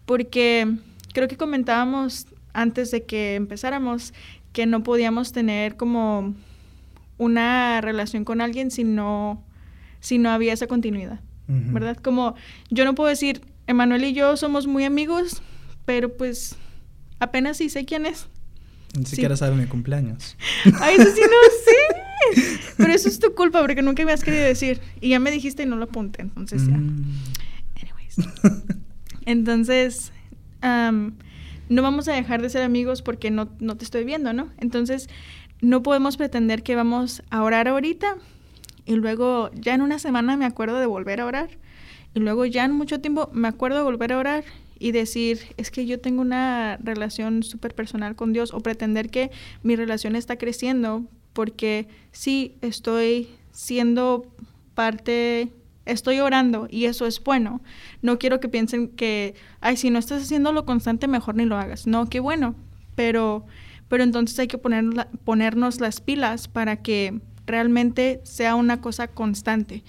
porque 0.06 0.68
creo 1.14 1.28
que 1.28 1.38
comentábamos 1.38 2.28
antes 2.54 2.92
de 2.92 3.04
que 3.04 3.36
empezáramos 3.36 4.14
que 4.52 4.66
no 4.66 4.84
podíamos 4.84 5.32
tener 5.32 5.78
como 5.78 6.34
una 7.18 7.82
relación 7.82 8.26
con 8.26 8.42
alguien 8.42 8.72
si 8.72 8.84
no, 8.84 9.44
si 10.00 10.18
no 10.18 10.30
había 10.30 10.54
esa 10.54 10.68
continuidad. 10.68 11.20
¿verdad? 11.50 11.96
Como 11.96 12.36
yo 12.70 12.84
no 12.84 12.94
puedo 12.94 13.10
decir, 13.10 13.42
Emanuel 13.68 14.04
y 14.04 14.14
yo 14.14 14.36
somos 14.36 14.68
muy 14.68 14.84
amigos, 14.84 15.42
pero 15.86 16.18
pues 16.18 16.58
apenas 17.20 17.58
sí 17.58 17.70
sé 17.70 17.86
quién 17.86 18.06
es. 18.06 18.28
Ni 18.98 19.06
siquiera 19.06 19.38
sabe 19.38 19.56
mi 19.56 19.66
cumpleaños. 19.66 20.38
Ay, 20.82 20.96
eso 20.96 21.10
sí 21.14 21.22
no 21.22 22.36
sé. 22.42 22.74
Pero 22.78 22.94
eso 22.94 23.08
es 23.10 23.20
tu 23.20 23.34
culpa 23.34 23.62
porque 23.62 23.82
nunca 23.82 24.04
me 24.04 24.12
has 24.12 24.24
querido 24.24 24.44
decir. 24.44 24.82
Y 25.02 25.10
ya 25.10 25.20
me 25.20 25.32
dijiste 25.32 25.64
y 25.64 25.66
no 25.66 25.76
lo 25.76 25.86
apunté, 25.86 26.22
entonces 26.22 26.66
ya. 26.68 26.78
Mm. 26.78 27.06
Anyways. 27.82 28.18
Entonces, 29.26 30.12
no 30.62 31.82
vamos 31.82 32.08
a 32.08 32.14
dejar 32.14 32.42
de 32.42 32.50
ser 32.50 32.64
amigos 32.64 33.02
porque 33.02 33.32
no, 33.32 33.50
no 33.60 33.78
te 33.78 33.86
estoy 33.86 34.04
viendo, 34.04 34.34
¿no? 34.34 34.50
Entonces, 34.58 35.10
no 35.62 35.84
podemos 35.84 36.18
pretender 36.18 36.64
que 36.64 36.76
vamos 36.76 37.24
a 37.30 37.44
orar 37.44 37.68
ahorita 37.68 38.18
y 38.86 38.96
luego 38.96 39.52
ya 39.54 39.74
en 39.74 39.82
una 39.82 40.00
semana 40.00 40.38
me 40.38 40.46
acuerdo 40.46 40.80
de 40.80 40.86
volver 40.86 41.22
a 41.22 41.26
orar 41.26 41.50
y 42.14 42.20
luego 42.20 42.46
ya 42.46 42.66
en 42.66 42.72
mucho 42.72 43.02
tiempo 43.02 43.30
me 43.34 43.48
acuerdo 43.48 43.78
de 43.78 43.84
volver 43.84 44.14
a 44.14 44.18
orar 44.18 44.44
y 44.80 44.92
decir, 44.92 45.40
es 45.58 45.72
que 45.72 45.86
yo 45.86 46.00
tengo 46.00 46.22
una 46.22 46.78
relación 46.78 47.44
súper 47.44 47.74
personal 47.74 48.16
con 48.16 48.34
Dios 48.34 48.54
o 48.54 48.60
pretender 48.60 49.10
que 49.10 49.32
mi 49.64 49.76
relación 49.76 50.16
está 50.16 50.38
creciendo 50.38 51.04
porque 51.34 51.88
sí 52.12 52.56
estoy 52.62 53.30
siendo 53.52 54.26
parte, 54.76 55.52
estoy 55.86 56.20
orando 56.20 56.68
y 56.70 56.86
eso 56.86 57.06
es 57.06 57.24
bueno. 57.24 57.62
No 58.02 58.20
quiero 58.20 58.40
que 58.40 58.50
piensen 58.50 58.90
que, 58.90 59.36
ay, 59.62 59.78
si 59.78 59.90
no 59.90 60.00
estás 60.00 60.24
haciéndolo 60.24 60.66
constante, 60.66 61.08
mejor 61.08 61.36
ni 61.36 61.46
lo 61.46 61.58
hagas. 61.58 61.88
No, 61.88 62.08
qué 62.08 62.20
bueno, 62.20 62.56
pero, 62.96 63.46
pero 63.90 64.04
entonces 64.04 64.38
hay 64.40 64.48
que 64.48 64.58
poner, 64.58 64.86
ponernos 65.24 65.80
las 65.80 66.02
pilas 66.02 66.48
para 66.48 66.78
que 66.78 67.22
realmente 67.46 68.20
sea 68.24 68.56
una 68.56 68.82
cosa 68.82 69.08
constante. 69.08 69.84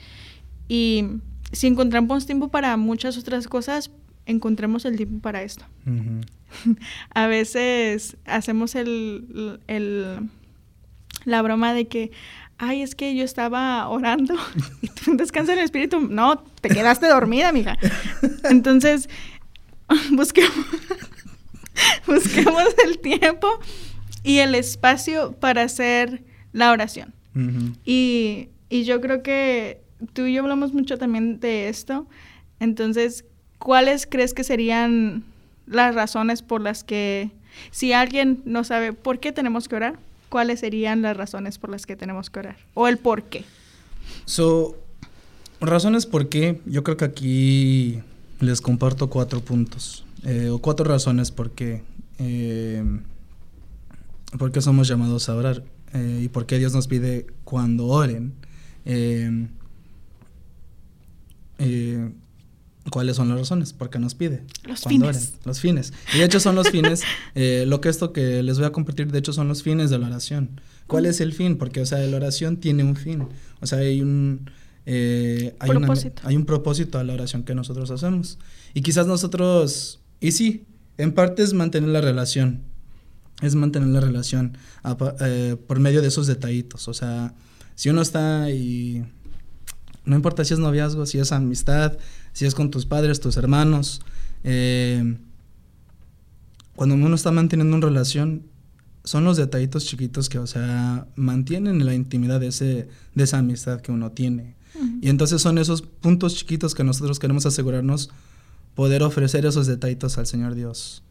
Y 0.69 1.05
si 1.53 1.67
encontramos 1.67 2.27
tiempo 2.27 2.49
para 2.49 2.77
muchas 2.77 3.19
otras 3.19 3.49
cosas, 3.49 3.91
encontremos 4.27 4.85
el 4.85 4.97
tiempo 4.97 5.21
para 5.21 5.43
esto. 5.43 5.65
a 7.15 7.27
veces 7.27 8.17
hacemos 8.25 8.75
el, 8.75 9.61
el, 9.67 10.31
la 11.25 11.43
broma 11.43 11.73
de 11.75 11.89
que, 11.89 12.13
ay, 12.59 12.83
es 12.83 12.95
que 12.95 13.15
yo 13.17 13.25
estaba 13.25 13.89
orando 13.89 14.35
y 14.83 14.89
tú 14.89 15.17
descansas 15.17 15.55
en 15.55 15.59
el 15.59 15.65
espíritu. 15.65 16.01
No, 16.01 16.39
te 16.61 16.69
quedaste 16.69 17.09
dormida, 17.09 17.53
mija. 17.53 17.77
Entonces, 18.45 19.09
busquemos, 20.11 20.67
busquemos 22.07 22.65
el 22.85 22.99
tiempo 22.99 23.59
y 24.29 24.41
el 24.41 24.55
espacio 24.55 25.33
para 25.33 25.63
hacer 25.63 26.23
la 26.53 26.71
oración. 26.71 27.15
y, 27.85 28.49
y 28.69 28.85
yo 28.85 29.01
creo 29.01 29.23
que 29.23 29.81
tú 30.13 30.27
y 30.27 30.35
yo 30.35 30.43
hablamos 30.43 30.75
mucho 30.75 30.99
también 30.99 31.41
de 31.41 31.69
esto. 31.69 32.07
Entonces, 32.61 33.25
¿cuáles 33.59 34.07
crees 34.07 34.35
que 34.35 34.45
serían 34.45 35.25
las 35.67 35.95
razones 35.95 36.43
por 36.43 36.61
las 36.61 36.85
que, 36.85 37.31
si 37.71 37.93
alguien 37.95 38.43
no 38.45 38.65
sabe 38.65 38.93
por 38.93 39.19
qué 39.19 39.33
tenemos 39.33 39.67
que 39.67 39.77
orar, 39.77 39.99
cuáles 40.29 40.61
serían 40.61 41.01
las 41.01 41.17
razones 41.17 41.59
por 41.59 41.71
las 41.71 41.87
que 41.87 41.97
tenemos 41.97 42.29
que 42.29 42.41
orar? 42.41 42.57
O 42.75 42.87
el 42.87 42.99
por 42.99 43.23
qué. 43.25 43.45
So, 44.27 44.77
razones 45.61 46.05
por 46.05 46.29
qué, 46.29 46.61
yo 46.67 46.85
creo 46.85 46.99
que 46.99 47.05
aquí 47.07 48.01
les 48.41 48.61
comparto 48.61 49.09
cuatro 49.09 49.41
puntos, 49.41 50.05
eh, 50.25 50.51
o 50.51 50.59
cuatro 50.59 50.85
razones 50.85 51.31
por 51.31 51.53
qué, 51.53 51.83
eh, 52.19 52.85
por 54.37 54.53
qué 54.53 54.61
somos 54.61 54.89
llamados 54.89 55.29
a 55.29 55.37
orar 55.37 55.65
eh, 55.95 56.23
y 56.25 56.29
por 56.29 56.47
qué 56.47 56.59
Dios 56.59 56.75
nos 56.75 56.89
pide 56.89 57.27
cuando 57.45 57.87
oren. 57.87 58.35
¿Cuáles 62.91 63.17
son 63.17 63.29
las 63.29 63.39
razones? 63.39 63.73
Porque 63.73 63.99
nos 63.99 64.15
pide. 64.15 64.45
Los 64.65 64.83
fines. 64.83 65.35
Los 65.45 65.61
fines. 65.61 65.93
Y 66.15 66.19
de 66.19 66.25
hecho 66.25 66.41
son 66.41 66.55
los 66.55 66.71
fines, 66.71 67.03
lo 67.67 67.81
que 67.81 67.89
esto 67.89 68.13
que 68.13 68.43
les 68.43 68.59
voy 68.59 68.67
a 68.67 68.73
compartir, 68.73 69.13
de 69.13 69.19
hecho 69.19 69.33
son 69.33 69.49
los 69.49 69.63
fines 69.63 69.91
de 69.91 69.99
la 69.99 70.07
oración. 70.07 70.61
¿Cuál 70.87 71.05
es 71.05 71.21
el 71.21 71.35
fin? 71.35 71.59
Porque, 71.59 71.83
o 71.83 71.87
sea, 71.87 71.99
la 71.99 72.17
oración 72.17 72.57
tiene 72.57 72.83
un 72.83 72.97
fin. 72.97 73.29
O 73.61 73.67
sea, 73.67 73.81
hay 73.81 74.01
un, 74.01 74.51
eh, 74.87 75.55
hay, 75.59 75.71
hay, 76.23 76.37
un 76.37 76.47
propósito 76.47 76.99
a 76.99 77.05
la 77.05 77.13
oración 77.13 77.43
que 77.43 77.55
nosotros 77.55 77.91
hacemos. 77.91 78.39
Y 78.73 78.81
quizás 78.81 79.07
nosotros, 79.07 80.01
y 80.19 80.33
sí, 80.33 80.65
en 80.97 81.13
parte 81.13 81.43
es 81.43 81.53
mantener 81.53 81.91
la 81.91 82.01
relación, 82.01 82.63
es 83.43 83.55
mantener 83.55 83.89
la 83.89 84.01
relación 84.01 84.57
eh, 85.21 85.57
por 85.67 85.81
medio 85.81 86.03
de 86.03 86.09
esos 86.09 86.27
detallitos. 86.27 86.89
O 86.89 86.95
sea, 86.95 87.35
si 87.75 87.89
uno 87.91 88.03
está 88.03 88.51
y 88.51 89.05
no 90.05 90.17
importa 90.17 90.45
si 90.45 90.55
es 90.55 90.61
noviazgo, 90.61 91.07
si 91.07 91.19
es 91.19 91.33
amistad, 91.33 91.99
si 92.33 92.47
es 92.47 92.55
con 92.55 92.71
tus 92.71 92.87
padres, 92.87 93.21
tus 93.21 93.37
hermanos, 93.37 94.01
eh, 94.45 95.19
cuando 96.75 96.95
uno 96.95 97.15
está 97.15 97.31
manteniendo 97.31 97.77
una 97.77 97.87
relación, 97.87 98.47
son 99.05 99.25
los 99.25 99.37
detallitos 99.37 99.87
chiquitos 99.87 100.29
que, 100.29 100.39
o 100.39 100.47
sea, 100.47 101.07
mantienen 101.17 101.85
la 101.85 101.95
intimidad 101.95 102.41
de, 102.41 102.49
ese, 102.49 102.89
de 103.15 103.25
esa 103.25 103.39
amistad 103.39 103.81
que 103.81 103.93
uno 103.93 104.13
tiene. 104.13 104.57
Y 105.01 105.09
entonces 105.09 105.43
son 105.43 105.59
esos 105.59 105.83
puntos 105.83 106.37
chiquitos 106.37 106.75
que 106.75 106.85
nosotros 106.85 107.19
queremos 107.19 107.47
asegurarnos 107.47 108.11
poder 108.75 109.03
ofrecer 109.03 109.45
esos 109.45 109.67
detallitos 109.67 110.19
al 110.19 110.27
Señor 110.27 110.55
Dios. 110.55 111.03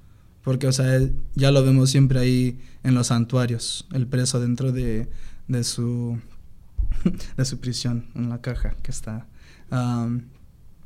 Porque, 0.47 0.65
o 0.65 0.71
sea, 0.71 1.01
ya 1.35 1.51
lo 1.51 1.61
vemos 1.61 1.89
siempre 1.89 2.21
ahí 2.21 2.57
en 2.81 2.95
los 2.95 3.07
santuarios, 3.07 3.85
el 3.91 4.07
preso 4.07 4.39
dentro 4.39 4.71
de, 4.71 5.09
de 5.49 5.63
su, 5.65 6.21
de 7.35 7.43
su 7.43 7.59
prisión, 7.59 8.05
en 8.15 8.29
la 8.29 8.39
caja 8.39 8.77
que 8.81 8.91
está. 8.91 9.27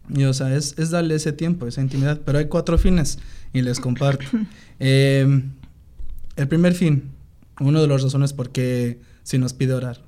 y, 0.10 0.24
o 0.24 0.34
sea, 0.34 0.56
es, 0.56 0.74
es, 0.80 0.89
darle 0.89 1.13
ese 1.13 1.32
tiempo, 1.32 1.67
esa 1.67 1.80
intimidad. 1.80 2.21
Pero 2.26 2.39
hay 2.39 2.45
cuatro 2.45 2.80
fines 2.80 3.19
y 3.54 3.62
les 3.62 3.80
comparto. 3.80 4.26
Eh, 4.84 5.43
el 6.38 6.47
primer 6.47 6.74
fin, 6.74 7.12
una 7.60 7.82
de 7.82 7.88
las 7.88 8.02
razones 8.02 8.34
por 8.34 8.50
qué 8.50 9.00
se 9.21 9.38
nos 9.38 9.54
pide 9.54 9.74
orar, 9.76 10.02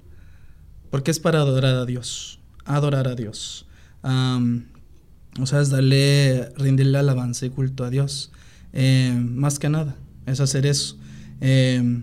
porque 0.89 1.11
es 1.11 1.19
para 1.19 1.41
adorar 1.41 1.75
a 1.75 1.85
Dios 1.85 2.39
adorar 2.65 3.07
a 3.07 3.13
Dios. 3.13 3.67
o 4.01 5.45
sea, 5.45 5.61
es 5.61 5.69
darle, 5.69 6.49
rendirle 6.57 6.97
alabanza 6.97 7.45
y 7.45 7.51
culto 7.51 7.83
a 7.83 7.91
Dios. 7.91 8.31
Eh, 8.73 9.13
más 9.17 9.59
que 9.59 9.69
nada, 9.69 9.95
es 10.25 10.39
hacer 10.39 10.65
eso. 10.65 10.97
Eh, 11.41 12.01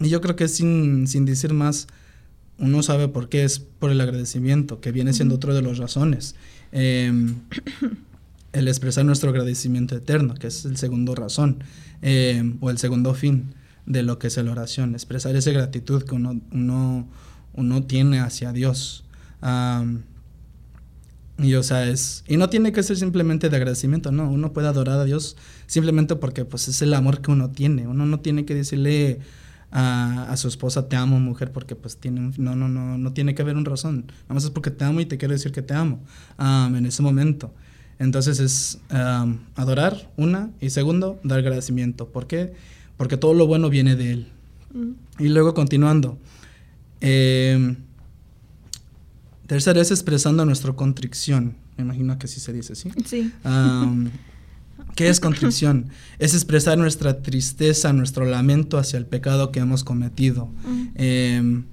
y 0.00 0.08
yo 0.08 0.20
creo 0.20 0.36
que 0.36 0.48
sin, 0.48 1.06
sin 1.06 1.24
decir 1.24 1.52
más, 1.52 1.86
uno 2.58 2.82
sabe 2.82 3.08
por 3.08 3.28
qué, 3.28 3.44
es 3.44 3.58
por 3.58 3.90
el 3.90 4.00
agradecimiento, 4.00 4.80
que 4.80 4.92
viene 4.92 5.12
siendo 5.12 5.34
otro 5.34 5.54
de 5.54 5.62
las 5.62 5.78
razones. 5.78 6.34
Eh, 6.72 7.12
el 8.52 8.68
expresar 8.68 9.04
nuestro 9.04 9.30
agradecimiento 9.30 9.96
eterno, 9.96 10.34
que 10.34 10.46
es 10.46 10.64
el 10.64 10.76
segundo 10.76 11.14
razón, 11.14 11.62
o 12.60 12.70
el 12.70 12.78
segundo 12.78 13.14
fin 13.14 13.54
de 13.86 14.02
lo 14.02 14.18
que 14.18 14.28
es 14.28 14.36
la 14.36 14.52
oración, 14.52 14.94
expresar 14.94 15.34
esa 15.34 15.50
gratitud 15.50 16.02
que 16.02 16.14
uno, 16.14 16.40
uno 16.52 17.08
uno 17.56 17.82
tiene 17.82 18.20
hacia 18.20 18.52
Dios. 18.52 19.04
Y 21.38 21.54
o 21.54 21.62
sea, 21.62 21.88
es, 21.88 22.24
y 22.26 22.36
no 22.36 22.48
tiene 22.48 22.72
que 22.72 22.82
ser 22.82 22.96
simplemente 22.96 23.48
de 23.48 23.56
agradecimiento, 23.56 24.10
no, 24.10 24.30
uno 24.30 24.52
puede 24.52 24.68
adorar 24.68 25.00
a 25.00 25.04
Dios 25.04 25.36
simplemente 25.66 26.16
porque 26.16 26.44
pues 26.44 26.68
es 26.68 26.80
el 26.82 26.94
amor 26.94 27.20
que 27.20 27.30
uno 27.30 27.50
tiene, 27.50 27.86
uno 27.86 28.06
no 28.06 28.20
tiene 28.20 28.44
que 28.44 28.54
decirle 28.54 29.20
a, 29.70 30.30
a 30.30 30.36
su 30.36 30.48
esposa 30.48 30.88
te 30.88 30.96
amo 30.96 31.20
mujer 31.20 31.52
porque 31.52 31.76
pues 31.76 31.98
tiene, 31.98 32.32
no, 32.38 32.56
no, 32.56 32.68
no, 32.68 32.96
no 32.96 33.12
tiene 33.12 33.34
que 33.34 33.42
haber 33.42 33.56
una 33.56 33.68
razón, 33.68 34.06
nada 34.22 34.34
más 34.34 34.44
es 34.44 34.50
porque 34.50 34.70
te 34.70 34.84
amo 34.84 35.00
y 35.00 35.06
te 35.06 35.18
quiero 35.18 35.32
decir 35.32 35.52
que 35.52 35.62
te 35.62 35.74
amo 35.74 36.00
en 36.38 36.86
ese 36.86 37.02
momento. 37.02 37.52
Entonces 37.98 38.40
es 38.40 38.78
adorar, 39.54 40.10
una, 40.16 40.50
y 40.60 40.70
segundo, 40.70 41.18
dar 41.22 41.38
agradecimiento. 41.38 42.08
¿Por 42.08 42.26
qué? 42.26 42.52
Porque 42.96 43.16
todo 43.16 43.34
lo 43.34 43.46
bueno 43.46 43.70
viene 43.70 43.96
de 43.96 44.12
Él. 44.12 44.26
Mm. 44.74 45.22
Y 45.24 45.28
luego 45.28 45.54
continuando, 45.54 46.18
eh, 47.00 47.76
tercera 49.46 49.80
es 49.80 49.90
expresando 49.90 50.44
nuestra 50.44 50.72
contrición. 50.72 51.56
Me 51.76 51.84
imagino 51.84 52.18
que 52.18 52.26
así 52.26 52.40
se 52.40 52.52
dice, 52.52 52.74
¿sí? 52.74 52.90
Sí. 53.04 53.32
¿Qué 54.94 55.08
es 55.08 55.20
contrición? 55.20 55.90
es 56.18 56.34
expresar 56.34 56.78
nuestra 56.78 57.22
tristeza, 57.22 57.92
nuestro 57.92 58.24
lamento 58.24 58.78
hacia 58.78 58.98
el 58.98 59.06
pecado 59.06 59.52
que 59.52 59.60
hemos 59.60 59.84
cometido. 59.84 60.50
Em, 60.94 61.64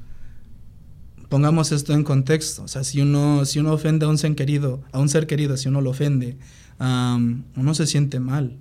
pongamos 1.30 1.72
esto 1.72 1.94
en 1.94 2.04
contexto. 2.04 2.64
O 2.64 2.68
sea, 2.68 2.84
si 2.84 3.02
uno, 3.02 3.46
si 3.46 3.60
uno 3.60 3.74
ofende 3.74 4.06
a 4.06 4.10
un 4.10 4.18
ser 4.18 4.36
querido, 4.36 4.84
a 4.92 5.00
un 5.00 5.10
ser 5.10 5.26
querido, 5.26 5.58
si 5.58 5.70
uno 5.70 5.82
lo 5.82 5.92
ofende, 5.92 6.38
uno 6.80 7.74
se 7.74 7.88
siente 7.88 8.20
mal. 8.20 8.58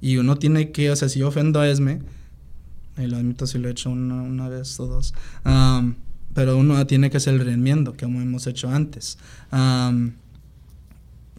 Y 0.00 0.16
uno 0.16 0.36
tiene 0.36 0.72
que, 0.72 0.90
o 0.90 0.96
sea, 0.96 1.08
si 1.08 1.20
yo 1.20 1.28
ofendo 1.28 1.60
a 1.60 1.68
Esme, 1.68 2.00
y 2.98 3.06
lo 3.06 3.16
admito 3.16 3.46
si 3.46 3.58
lo 3.58 3.68
he 3.68 3.70
hecho 3.70 3.90
una, 3.90 4.48
vez 4.48 4.78
o 4.80 4.86
dos. 4.86 5.14
Pero 6.34 6.56
uno 6.56 6.86
tiene 6.86 7.10
que 7.10 7.16
hacer 7.16 7.34
el 7.34 7.40
reenmiendo, 7.40 7.94
como 7.98 8.20
hemos 8.20 8.46
hecho 8.46 8.68
antes. 8.68 9.18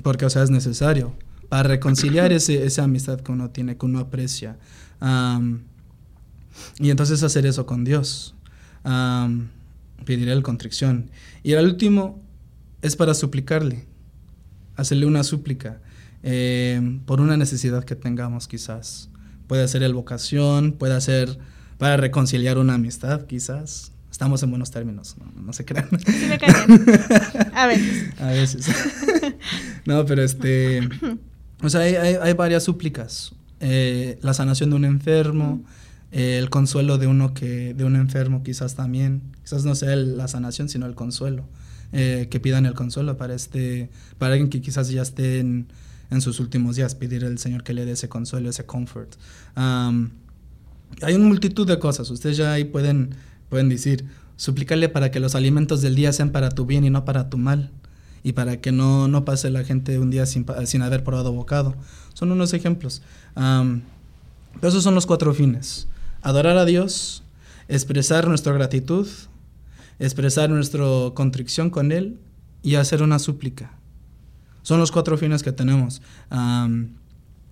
porque, 0.04 0.25
o 0.25 0.30
sea, 0.30 0.43
es 0.43 0.49
necesario 0.49 1.13
para 1.49 1.63
reconciliar 1.63 2.32
ese, 2.32 2.65
esa 2.65 2.84
amistad 2.84 3.19
que 3.19 3.32
uno 3.32 3.49
tiene, 3.49 3.77
que 3.77 3.86
uno 3.86 3.99
aprecia. 3.99 4.58
y 6.80 6.89
entonces 6.89 7.23
hacer 7.23 7.45
eso 7.45 7.65
con 7.65 7.84
Dios. 7.84 8.36
pedirle 10.06 10.41
contrición. 10.41 11.10
Y 11.43 11.54
el 11.54 11.65
último 11.65 12.21
es 12.82 12.95
para 12.95 13.13
suplicarle, 13.13 13.86
hacerle 14.75 15.06
una 15.06 15.23
súplica 15.23 15.80
eh, 16.23 16.99
por 17.06 17.21
una 17.21 17.38
necesidad 17.38 17.84
que 17.84 17.95
tengamos 17.95 18.47
quizás. 18.47 19.10
Puede 19.47 19.67
ser 19.67 19.84
el 19.84 19.93
vocación, 19.93 20.73
puede 20.73 20.99
ser 21.01 21.38
para 21.77 21.97
reconciliar 21.97 22.58
una 22.58 22.75
amistad, 22.75 23.25
quizás. 23.25 23.91
Estamos 24.12 24.43
en 24.43 24.50
buenos 24.50 24.71
términos, 24.71 25.15
no, 25.41 25.54
se 25.54 25.63
crean. 25.65 25.89
Sí 26.06 26.28
me 26.28 26.38
A 27.54 27.65
veces. 27.65 28.13
A 28.19 28.28
veces. 28.28 28.67
no, 29.86 30.06
pero 30.06 30.21
este... 30.21 30.88
O 31.63 31.69
sea, 31.69 31.82
hay, 31.82 31.95
hay, 31.95 32.34
varias 32.34 32.63
súplicas. 32.63 33.34
Eh, 33.60 34.19
la 34.21 34.34
sanación 34.34 34.71
de 34.71 34.76
un 34.76 34.86
enfermo, 34.86 35.63
eh, 36.12 36.38
el 36.39 36.50
consuelo 36.50 36.97
de 36.97 37.08
uno 37.08 37.34
que 37.34 37.74
de 37.74 37.86
un 37.86 37.95
enfermo 37.95 38.43
quizás 38.43 38.76
también. 38.76 39.21
Quizás 39.43 39.63
no 39.63 39.76
sea 39.76 39.95
la 39.95 40.28
sanación, 40.28 40.69
sino 40.69 40.88
el 40.88 40.95
consuelo. 40.95 41.45
Eh, 41.93 42.28
que 42.30 42.39
pidan 42.39 42.65
el 42.65 42.74
consuelo 42.74 43.15
para, 43.17 43.36
este, 43.36 43.89
para 44.17 44.34
alguien 44.34 44.50
que 44.50 44.62
quizás 44.62 44.89
ya 44.89 45.04
esté 45.04 45.39
en 45.39 45.67
en 46.12 46.21
sus 46.21 46.39
últimos 46.39 46.76
días, 46.76 46.93
pedir 46.93 47.26
al 47.26 47.39
Señor 47.39 47.63
que 47.63 47.74
le 47.74 47.86
dé 47.86 47.93
ese 47.93 48.10
consuelo, 48.10 48.50
ese 48.50 48.65
comfort. 48.65 49.15
hay 49.56 51.15
una 51.15 51.28
multitud 51.28 51.65
de 51.65 51.80
cosas, 51.80 52.10
ustedes 52.12 52.38
ya 52.38 52.52
ahí 52.52 52.65
pueden, 52.65 53.15
pueden 53.51 53.67
decir, 53.67 54.05
suplicarle 54.37 54.87
para 54.87 55.11
que 55.11 55.19
los 55.19 55.35
alimentos 55.35 55.81
del 55.81 55.93
día 55.93 56.13
sean 56.13 56.29
para 56.29 56.49
tu 56.49 56.65
bien 56.65 56.85
y 56.85 56.89
no 56.89 57.03
para 57.03 57.29
tu 57.29 57.37
mal, 57.37 57.69
y 58.23 58.31
para 58.31 58.61
que 58.61 58.71
no, 58.71 59.09
no 59.09 59.25
pase 59.25 59.49
la 59.49 59.65
gente 59.65 59.99
un 59.99 60.09
día 60.09 60.25
sin, 60.25 60.45
sin 60.65 60.81
haber 60.81 61.03
probado 61.03 61.33
bocado. 61.33 61.75
Son 62.13 62.31
unos 62.31 62.53
ejemplos. 62.53 63.01
pero 63.35 64.67
esos 64.69 64.83
son 64.83 64.95
los 64.95 65.05
cuatro 65.05 65.33
fines. 65.33 65.89
Adorar 66.21 66.57
a 66.57 66.63
Dios, 66.63 67.23
expresar 67.67 68.29
nuestra 68.29 68.53
gratitud, 68.53 69.05
expresar 69.99 70.49
nuestra 70.49 70.85
contrición 71.13 71.69
con 71.69 71.91
Él 71.91 72.17
y 72.63 72.75
hacer 72.75 73.03
una 73.03 73.19
súplica. 73.19 73.73
Son 74.61 74.79
los 74.79 74.93
cuatro 74.93 75.17
fines 75.17 75.43
que 75.43 75.51
tenemos. 75.51 76.01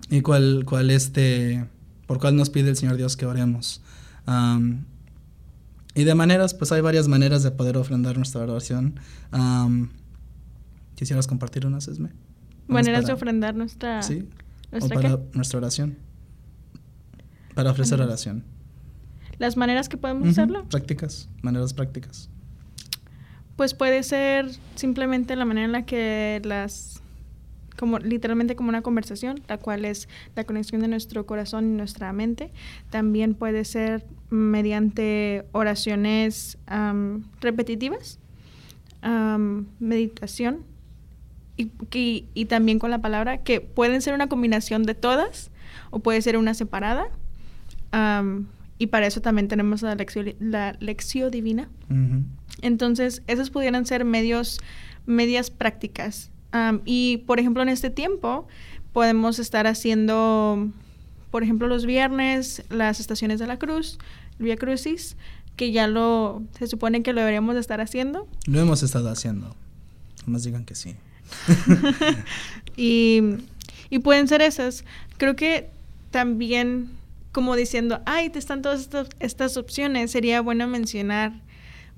y 0.08 0.22
cuál, 0.22 0.64
cuál 0.64 0.90
este, 0.90 1.66
por 2.06 2.18
cuál 2.18 2.36
nos 2.36 2.48
pide 2.48 2.70
el 2.70 2.76
Señor 2.76 2.96
Dios 2.96 3.18
que 3.18 3.26
oremos. 3.26 3.82
Y 5.94 6.04
de 6.04 6.14
maneras, 6.14 6.54
pues 6.54 6.72
hay 6.72 6.80
varias 6.80 7.08
maneras 7.08 7.42
de 7.42 7.50
poder 7.50 7.76
ofrendar 7.76 8.16
nuestra 8.16 8.42
oración. 8.42 9.00
¿Quisieras 10.94 11.26
compartir 11.26 11.66
unas, 11.66 11.88
Esme? 11.88 12.10
Maneras 12.66 13.06
de 13.06 13.12
ofrendar 13.12 13.54
nuestra, 13.54 14.02
¿Sí? 14.02 14.28
nuestra, 14.70 14.98
o 14.98 15.02
para 15.02 15.18
nuestra 15.32 15.58
oración. 15.58 15.98
Para 17.54 17.70
ofrecer 17.72 18.00
oración. 18.00 18.44
Las 19.38 19.56
maneras 19.56 19.88
que 19.88 19.96
podemos 19.96 20.28
hacerlo, 20.28 20.64
Prácticas, 20.68 21.28
maneras 21.42 21.72
prácticas. 21.72 22.28
pues 23.56 23.74
puede 23.74 24.02
ser 24.02 24.50
simplemente 24.76 25.34
la 25.34 25.44
manera 25.46 25.64
en 25.66 25.72
la 25.72 25.84
que 25.86 26.40
las, 26.44 27.02
como 27.78 27.98
literalmente 27.98 28.54
como 28.54 28.68
una 28.68 28.82
conversación, 28.82 29.40
la 29.48 29.56
cual 29.58 29.84
es 29.86 30.08
la 30.36 30.44
conexión 30.44 30.82
de 30.82 30.88
nuestro 30.88 31.26
corazón 31.26 31.64
y 31.72 31.76
nuestra 31.76 32.12
mente. 32.12 32.52
También 32.90 33.34
puede 33.34 33.64
ser 33.64 34.04
mediante 34.30 35.44
oraciones 35.52 36.58
repetitivas, 37.40 38.18
meditación 39.78 40.64
y, 41.56 41.70
y- 41.92 42.26
y 42.34 42.44
también 42.46 42.78
con 42.78 42.90
la 42.90 43.00
palabra, 43.00 43.38
que 43.42 43.60
pueden 43.60 44.00
ser 44.02 44.14
una 44.14 44.28
combinación 44.28 44.84
de 44.84 44.94
todas 44.94 45.50
o 45.90 45.98
puede 46.00 46.22
ser 46.22 46.36
una 46.36 46.54
separada. 46.54 47.08
Y 48.78 48.86
para 48.86 49.06
eso 49.06 49.20
también 49.20 49.48
tenemos 49.48 49.82
la 49.82 49.94
lección, 49.94 50.32
la 50.40 50.74
lección 50.80 51.30
divina. 51.30 51.68
Entonces, 52.62 53.22
esos 53.26 53.50
pudieran 53.50 53.84
ser 53.84 54.04
medios, 54.04 54.58
medias 55.06 55.50
prácticas. 55.50 56.30
Y, 56.84 57.18
por 57.26 57.40
ejemplo, 57.40 57.62
en 57.62 57.68
este 57.68 57.90
tiempo 57.90 58.46
podemos 58.92 59.38
estar 59.38 59.66
haciendo, 59.66 60.68
por 61.30 61.42
ejemplo, 61.42 61.68
los 61.68 61.86
viernes, 61.86 62.64
las 62.70 63.00
estaciones 63.00 63.38
de 63.38 63.46
la 63.46 63.58
cruz, 63.58 63.98
el 64.38 64.46
Via 64.46 64.56
Crucis, 64.56 65.16
que 65.56 65.72
ya 65.72 65.86
lo, 65.86 66.42
se 66.58 66.66
supone 66.66 67.02
que 67.02 67.12
lo 67.12 67.20
deberíamos 67.20 67.54
de 67.54 67.60
estar 67.60 67.80
haciendo. 67.80 68.26
Lo 68.46 68.60
hemos 68.60 68.82
estado 68.82 69.10
haciendo. 69.10 69.54
Nomás 70.26 70.44
digan 70.44 70.64
que 70.64 70.74
sí. 70.74 70.96
y, 72.76 73.20
y 73.90 73.98
pueden 74.00 74.26
ser 74.26 74.42
esas. 74.42 74.84
Creo 75.18 75.36
que 75.36 75.70
también, 76.10 76.90
como 77.32 77.56
diciendo, 77.56 78.00
ay, 78.06 78.30
te 78.30 78.38
están 78.38 78.62
todas 78.62 78.80
estas, 78.80 79.08
estas 79.20 79.56
opciones, 79.56 80.10
sería 80.10 80.40
bueno 80.40 80.66
mencionar 80.66 81.32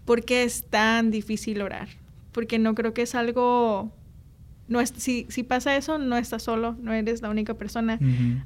por 0.05 0.25
qué 0.25 0.45
es 0.45 0.65
tan 0.65 1.11
difícil 1.11 1.63
orar. 1.63 1.89
Porque 2.33 2.59
no 2.59 2.75
creo 2.75 2.95
que 2.95 3.03
es 3.03 3.15
algo... 3.15 3.93
No 4.73 4.81
es, 4.81 4.95
si, 4.97 5.27
si 5.29 5.43
pasa 5.43 5.77
eso, 5.77 5.99
no 5.99 6.17
estás 6.17 6.43
solo, 6.43 6.77
no 6.81 6.95
eres 6.95 7.21
la 7.21 7.29
única 7.29 7.53
persona. 7.55 8.01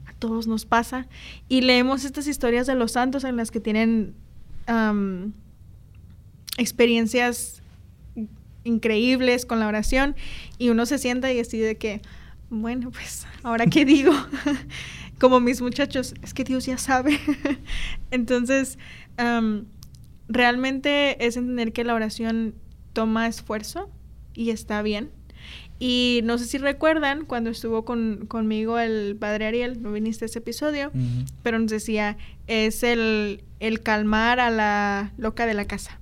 A 0.07 0.13
todos 0.15 0.49
nos 0.49 0.67
pasa. 0.67 1.07
Y 1.49 1.61
leemos 1.61 2.05
estas 2.05 2.27
historias 2.27 2.67
de 2.67 2.75
los 2.75 2.93
santos 2.93 3.23
en 3.23 3.37
las 3.37 3.53
que 3.53 3.61
tienen 3.61 4.15
am, 4.67 5.33
experiencias 6.59 7.63
increíbles 8.65 9.47
con 9.47 9.61
la 9.61 9.69
oración 9.69 10.17
y 10.59 10.71
uno 10.71 10.85
se 10.87 10.99
sienta 10.99 11.33
y 11.33 11.39
así 11.39 11.59
de 11.59 11.77
que, 11.77 12.03
bueno, 12.51 12.91
pues, 12.91 13.25
¿ahora 13.45 13.67
qué 13.67 13.85
digo? 13.95 14.13
Como 15.21 15.39
mis 15.39 15.63
muchachos, 15.63 16.13
es 16.23 16.35
que 16.35 16.43
Dios 16.43 16.67
ya 16.67 16.77
sabe. 16.77 17.21
Entonces, 18.11 18.79
am, 19.17 19.67
realmente 20.29 21.25
es 21.25 21.37
entender 21.37 21.73
que 21.73 21.85
la 21.85 21.95
oración 21.95 22.55
toma 22.93 23.29
esfuerzo 23.29 23.89
y 24.35 24.51
está 24.51 24.83
bien. 24.83 25.11
Y 25.79 26.21
no 26.25 26.39
sé 26.39 26.47
si 26.47 26.57
recuerdan 26.59 27.27
cuando 27.27 27.51
estuvo 27.51 27.85
con, 27.85 28.25
conmigo 28.29 28.79
el 28.79 29.17
padre 29.19 29.47
Ariel, 29.47 29.83
no 29.83 29.93
viniste 29.93 30.25
a 30.25 30.27
ese 30.27 30.39
episodio, 30.39 30.91
pero 31.43 31.59
nos 31.59 31.71
decía, 31.71 32.17
es 32.47 32.83
el, 32.83 33.45
el 33.61 33.83
calmar 33.83 34.41
a 34.41 34.51
la 34.51 35.13
loca 35.19 35.45
de 35.47 35.53
la 35.55 35.67
casa. 35.67 36.01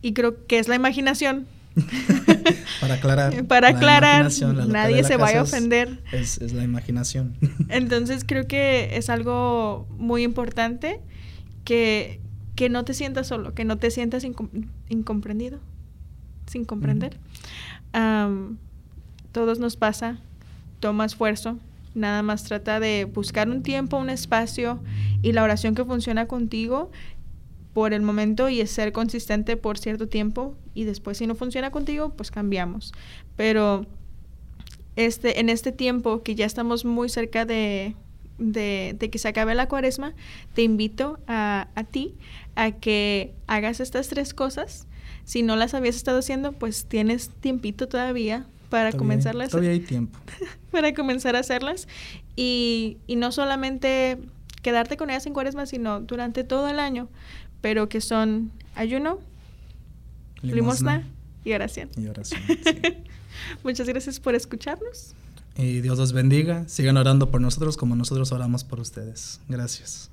Y 0.00 0.14
creo 0.14 0.46
que 0.46 0.58
es 0.58 0.68
la 0.68 0.76
imaginación. 0.76 1.46
Para 2.80 2.94
aclarar. 2.94 3.44
Para 3.48 3.70
la 3.70 3.76
aclarar, 3.76 4.30
nadie 4.68 5.04
se 5.04 5.16
vaya 5.18 5.40
a 5.40 5.42
ofender. 5.42 6.00
Es, 6.10 6.38
es 6.40 6.52
la 6.54 6.64
imaginación. 6.64 7.34
Entonces 7.68 8.24
creo 8.26 8.46
que 8.46 8.96
es 8.96 9.10
algo 9.10 9.86
muy 9.98 10.22
importante 10.22 11.00
que, 11.64 12.18
que 12.56 12.70
no 12.70 12.84
te 12.86 12.94
sientas 12.94 13.26
solo, 13.26 13.54
que 13.54 13.64
no 13.66 13.76
te 13.76 13.90
sientas 13.90 14.24
incom- 14.24 14.68
incomprendido, 14.88 15.58
sin 16.46 16.64
comprender. 16.64 17.18
Todos 19.32 19.58
nos 19.58 19.76
pasa, 19.76 20.18
toma 20.80 21.04
esfuerzo, 21.04 21.58
nada 21.94 22.22
más 22.22 22.44
trata 22.44 22.80
de 22.80 23.04
buscar 23.04 23.48
un 23.48 23.62
tiempo, 23.62 23.96
un 23.96 24.10
espacio 24.10 24.80
y 25.22 25.32
la 25.32 25.42
oración 25.42 25.74
que 25.74 25.84
funciona 25.84 26.26
contigo 26.26 26.90
por 27.72 27.92
el 27.92 28.02
momento 28.02 28.48
y 28.48 28.60
es 28.60 28.70
ser 28.70 28.92
consistente 28.92 29.56
por 29.56 29.78
cierto 29.78 30.08
tiempo 30.08 30.54
y 30.74 30.84
después 30.84 31.18
si 31.18 31.26
no 31.26 31.34
funciona 31.34 31.70
contigo, 31.70 32.10
pues 32.10 32.30
cambiamos. 32.30 32.92
Pero 33.36 33.86
este, 34.96 35.40
en 35.40 35.48
este 35.48 35.72
tiempo 35.72 36.22
que 36.22 36.34
ya 36.34 36.46
estamos 36.46 36.84
muy 36.84 37.08
cerca 37.08 37.44
de, 37.44 37.94
de, 38.38 38.96
de 38.98 39.10
que 39.10 39.18
se 39.18 39.28
acabe 39.28 39.54
la 39.54 39.68
cuaresma, 39.68 40.14
te 40.54 40.62
invito 40.62 41.18
a, 41.26 41.68
a 41.74 41.84
ti 41.84 42.14
a 42.56 42.72
que 42.72 43.32
hagas 43.46 43.80
estas 43.80 44.08
tres 44.08 44.34
cosas. 44.34 44.86
Si 45.24 45.42
no 45.42 45.54
las 45.54 45.74
habías 45.74 45.96
estado 45.96 46.18
haciendo, 46.18 46.52
pues 46.52 46.86
tienes 46.86 47.28
tiempito 47.28 47.86
todavía 47.86 48.46
para 48.70 48.90
Todavía- 48.90 48.98
comenzarlas 48.98 49.50
Todavía 49.50 49.70
hay 49.72 49.80
tiempo. 49.94 50.18
para 50.70 50.94
comenzar 50.94 51.36
a 51.36 51.40
hacerlas 51.40 51.86
y, 52.36 52.96
y 53.06 53.16
no 53.16 53.30
solamente 53.32 54.18
quedarte 54.62 54.96
con 54.96 55.10
ellas 55.10 55.26
en 55.26 55.34
cuaresma, 55.34 55.66
sino 55.66 56.00
durante 56.00 56.44
todo 56.44 56.68
el 56.68 56.78
año, 56.78 57.08
pero 57.60 57.88
que 57.90 58.00
son 58.00 58.50
ayuno, 58.74 59.18
limosna, 60.42 61.06
y 61.44 61.52
oración. 61.52 61.88
y 61.96 62.06
oración. 62.06 62.40
sí. 62.46 62.80
Muchas 63.64 63.88
gracias 63.88 64.20
por 64.20 64.34
escucharnos. 64.34 65.14
Y 65.56 65.80
Dios 65.80 65.98
los 65.98 66.12
bendiga. 66.12 66.66
Sigan 66.68 66.96
orando 66.96 67.30
por 67.30 67.40
nosotros 67.40 67.76
como 67.76 67.96
nosotros 67.96 68.32
oramos 68.32 68.64
por 68.64 68.80
ustedes. 68.80 69.40
Gracias. 69.48 70.10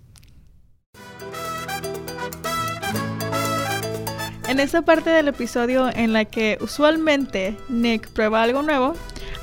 En 4.48 4.60
esta 4.60 4.82
parte 4.82 5.10
del 5.10 5.28
episodio 5.28 5.90
en 5.94 6.14
la 6.14 6.26
que 6.26 6.58
usualmente 6.62 7.58
Nick 7.70 8.08
prueba 8.10 8.42
algo 8.44 8.62
nuevo, 8.62 8.94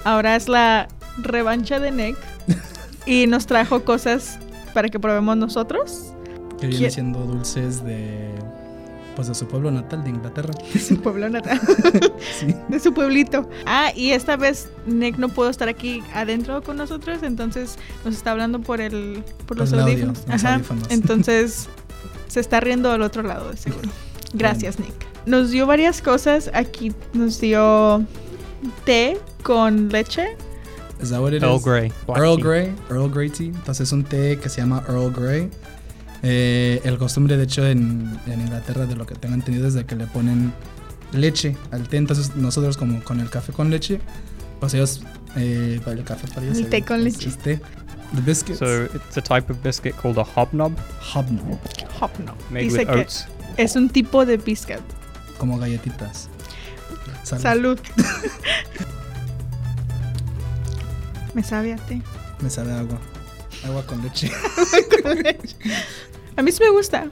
ahora 0.04 0.34
es 0.36 0.48
la 0.48 0.88
revancha 1.18 1.78
de 1.78 1.90
Nick 1.90 2.16
y 3.06 3.26
nos 3.26 3.46
trajo 3.46 3.84
cosas 3.84 4.38
para 4.72 4.88
que 4.88 4.98
probemos 4.98 5.36
nosotros. 5.36 6.12
Que 6.58 6.66
viene 6.68 6.78
¿Quién- 6.78 6.90
siendo 6.90 7.20
dulces 7.20 7.84
de 7.84 8.32
pues 9.14 9.28
de 9.28 9.34
su 9.36 9.46
pueblo 9.46 9.70
natal 9.70 10.02
de 10.02 10.10
Inglaterra. 10.10 10.52
De 10.74 10.80
su 10.80 11.00
pueblo 11.00 11.28
natal. 11.28 11.60
Sí. 12.40 12.52
de 12.68 12.80
su 12.80 12.92
pueblito. 12.92 13.48
Ah, 13.66 13.92
y 13.94 14.10
esta 14.10 14.36
vez 14.36 14.68
Nick 14.86 15.18
no 15.18 15.28
pudo 15.28 15.50
estar 15.50 15.68
aquí 15.68 16.02
adentro 16.14 16.62
con 16.62 16.76
nosotros, 16.78 17.22
entonces 17.22 17.76
nos 18.04 18.14
está 18.16 18.32
hablando 18.32 18.60
por 18.60 18.80
el 18.80 19.22
por 19.46 19.56
los 19.58 19.72
audio, 19.72 19.84
audífonos. 19.84 20.18
los 20.26 20.34
Ajá. 20.44 20.54
audífonos. 20.54 20.90
Entonces 20.90 21.68
se 22.26 22.40
está 22.40 22.58
riendo 22.58 22.90
al 22.90 23.02
otro 23.02 23.22
lado, 23.22 23.50
de 23.52 23.56
seguro. 23.56 23.88
Gracias, 24.34 24.78
Nick. 24.78 24.92
Nos 25.26 25.50
dio 25.50 25.66
varias 25.66 26.02
cosas. 26.02 26.50
Aquí 26.52 26.92
nos 27.12 27.40
dio 27.40 28.04
té 28.84 29.18
con 29.42 29.88
leche. 29.88 30.36
Is 31.00 31.10
that 31.10 31.20
what 31.20 31.32
it 31.32 31.42
Earl 31.42 31.56
is? 31.56 31.64
Grey. 31.64 31.92
Earl. 32.08 32.36
Grey, 32.36 32.72
Earl 32.90 33.08
Grey 33.10 33.30
tea. 33.30 33.46
Entonces 33.46 33.88
es 33.88 33.92
un 33.92 34.04
té 34.04 34.38
que 34.38 34.48
se 34.48 34.60
llama 34.60 34.82
Earl 34.88 35.10
Grey. 35.12 35.50
Eh, 36.22 36.80
el 36.84 36.96
costumbre, 36.98 37.36
de 37.36 37.44
hecho, 37.44 37.66
en, 37.66 38.18
en 38.26 38.40
Inglaterra, 38.40 38.86
de 38.86 38.96
lo 38.96 39.04
que 39.06 39.14
tengo 39.14 39.34
entendido, 39.34 39.68
es 39.68 39.74
de 39.74 39.84
que 39.84 39.94
le 39.94 40.06
ponen 40.06 40.52
leche 41.12 41.56
al 41.70 41.88
té. 41.88 41.96
Entonces 41.98 42.34
nosotros 42.36 42.76
como 42.76 43.02
con 43.04 43.20
el 43.20 43.28
café 43.30 43.52
con 43.52 43.70
leche, 43.70 44.00
pues 44.60 44.74
ellos, 44.74 45.02
eh, 45.36 45.80
para 45.84 45.96
el 45.96 46.04
café 46.04 46.26
para 46.28 46.46
ellos. 46.46 46.58
El 46.58 46.68
té 46.68 46.82
con 46.82 47.02
leche. 47.04 47.28
es 47.28 47.38
té. 47.38 47.60
The 48.14 48.20
biscuits. 48.20 48.58
So 48.60 48.84
it's 48.84 49.16
a 49.16 49.20
type 49.22 49.50
of 49.50 49.62
biscuit 49.62 49.94
called 49.96 50.18
a 50.18 50.24
hobnob, 50.24 50.72
Hobnob, 51.00 51.58
Hop 52.00 52.10
no. 52.20 52.34
made 52.50 52.64
Dice 52.64 52.78
with 52.78 52.86
que 52.86 53.00
oats. 53.00 53.26
Es 53.56 53.76
un 53.76 53.88
tipo 53.88 54.26
de 54.26 54.36
biscuit. 54.36 54.80
como 55.38 55.58
galletitas. 55.58 56.28
Salud. 57.22 57.42
Salud. 57.42 57.78
Me 61.34 61.42
sabe 61.42 61.72
a 61.72 61.76
té. 61.76 62.02
Me 62.40 62.50
sabe 62.50 62.72
a 62.72 62.80
agua. 62.80 62.98
Agua 63.64 63.84
con 63.86 64.02
leche. 64.02 64.30
A 66.36 66.42
mí 66.42 66.52
sí 66.52 66.62
me 66.62 66.70
gusta. 66.70 67.08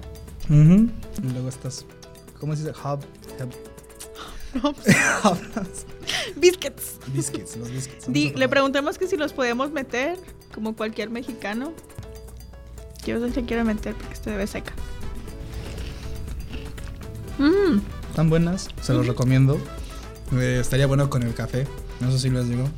Ujú. 0.48 0.88
Y 1.22 1.28
luego 1.32 1.48
estas, 1.48 1.84
¿cómo 2.40 2.54
se 2.56 2.64
dice? 2.64 2.74
Hob- 2.82 3.04
hobnobs. 4.62 5.86
Biscuits. 6.36 6.98
Biscuits, 7.08 7.56
los 7.56 7.70
biscuits. 7.70 8.12
Di- 8.12 8.32
le 8.34 8.48
preguntamos 8.48 8.98
que 8.98 9.06
si 9.06 9.16
los 9.16 9.32
podemos 9.32 9.70
meter, 9.70 10.18
como 10.54 10.74
cualquier 10.76 11.10
mexicano. 11.10 11.72
Yo 13.06 13.18
no 13.18 13.32
se 13.32 13.44
quiero 13.44 13.64
meter 13.64 13.94
porque 13.94 14.14
esto 14.14 14.30
debe 14.30 14.46
seca. 14.46 14.72
Mmm, 17.38 17.78
Están 18.10 18.28
buenas, 18.30 18.68
se 18.80 18.92
los 18.92 19.06
recomiendo. 19.06 19.58
Eh, 20.32 20.58
estaría 20.60 20.86
bueno 20.86 21.10
con 21.10 21.22
el 21.22 21.34
café, 21.34 21.66
eso 22.00 22.18
sí 22.18 22.30
les 22.30 22.48
digo. 22.48 22.68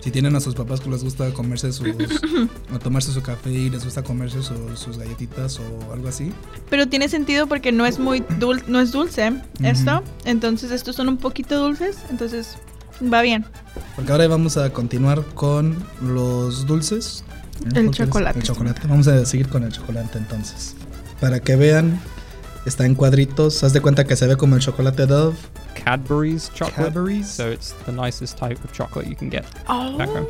Si 0.00 0.10
tienen 0.10 0.34
a 0.34 0.40
sus 0.40 0.54
papás 0.54 0.80
que 0.80 0.88
les 0.88 1.04
gusta 1.04 1.30
comerse 1.34 1.72
sus. 1.72 1.88
o 2.74 2.78
tomarse 2.78 3.12
su 3.12 3.20
café 3.20 3.50
y 3.50 3.68
les 3.68 3.84
gusta 3.84 4.02
comerse 4.02 4.42
su- 4.42 4.74
sus 4.76 4.96
galletitas 4.96 5.58
o 5.60 5.92
algo 5.92 6.08
así. 6.08 6.32
pero 6.70 6.86
tiene 6.88 7.08
sentido 7.08 7.46
porque 7.46 7.70
no 7.70 7.84
es 7.84 7.98
muy 7.98 8.24
dulce, 8.38 8.64
no 8.68 8.80
es 8.80 8.92
dulce 8.92 9.32
esto. 9.62 9.98
Ujú. 9.98 10.04
Entonces 10.24 10.70
estos 10.70 10.96
son 10.96 11.08
un 11.08 11.18
poquito 11.18 11.58
dulces, 11.58 11.98
entonces 12.10 12.56
va 13.12 13.20
bien. 13.20 13.44
Porque 13.96 14.10
ahora 14.12 14.26
vamos 14.28 14.56
a 14.56 14.70
continuar 14.72 15.22
con 15.34 15.76
los 16.00 16.66
dulces. 16.66 17.22
El 17.74 17.90
chocolate. 17.90 18.38
El 18.38 18.44
chocolate. 18.46 18.80
Vamos 18.88 19.06
a 19.08 19.22
seguir 19.26 19.48
con 19.48 19.64
el 19.64 19.72
chocolate 19.72 20.16
entonces. 20.16 20.74
Para 21.20 21.40
que 21.40 21.56
vean, 21.56 22.00
está 22.66 22.84
en 22.86 22.94
cuadritos. 22.94 23.62
Haz 23.64 23.72
de 23.72 23.80
cuenta 23.80 24.04
que 24.04 24.16
se 24.16 24.26
ve 24.26 24.36
como 24.36 24.54
el 24.56 24.60
chocolate 24.60 25.06
Dove. 25.06 25.36
Cadbury's 25.74 26.50
chocolate. 26.54 26.74
Cadbury's. 26.92 27.28
So 27.30 27.50
it's 27.50 27.72
the 27.86 27.92
nicest 27.92 28.38
type 28.38 28.62
of 28.64 28.72
chocolate 28.72 29.08
you 29.08 29.16
can 29.16 29.30
get. 29.30 29.44
Oh. 29.68 29.96
Back 29.96 30.08
home. 30.10 30.26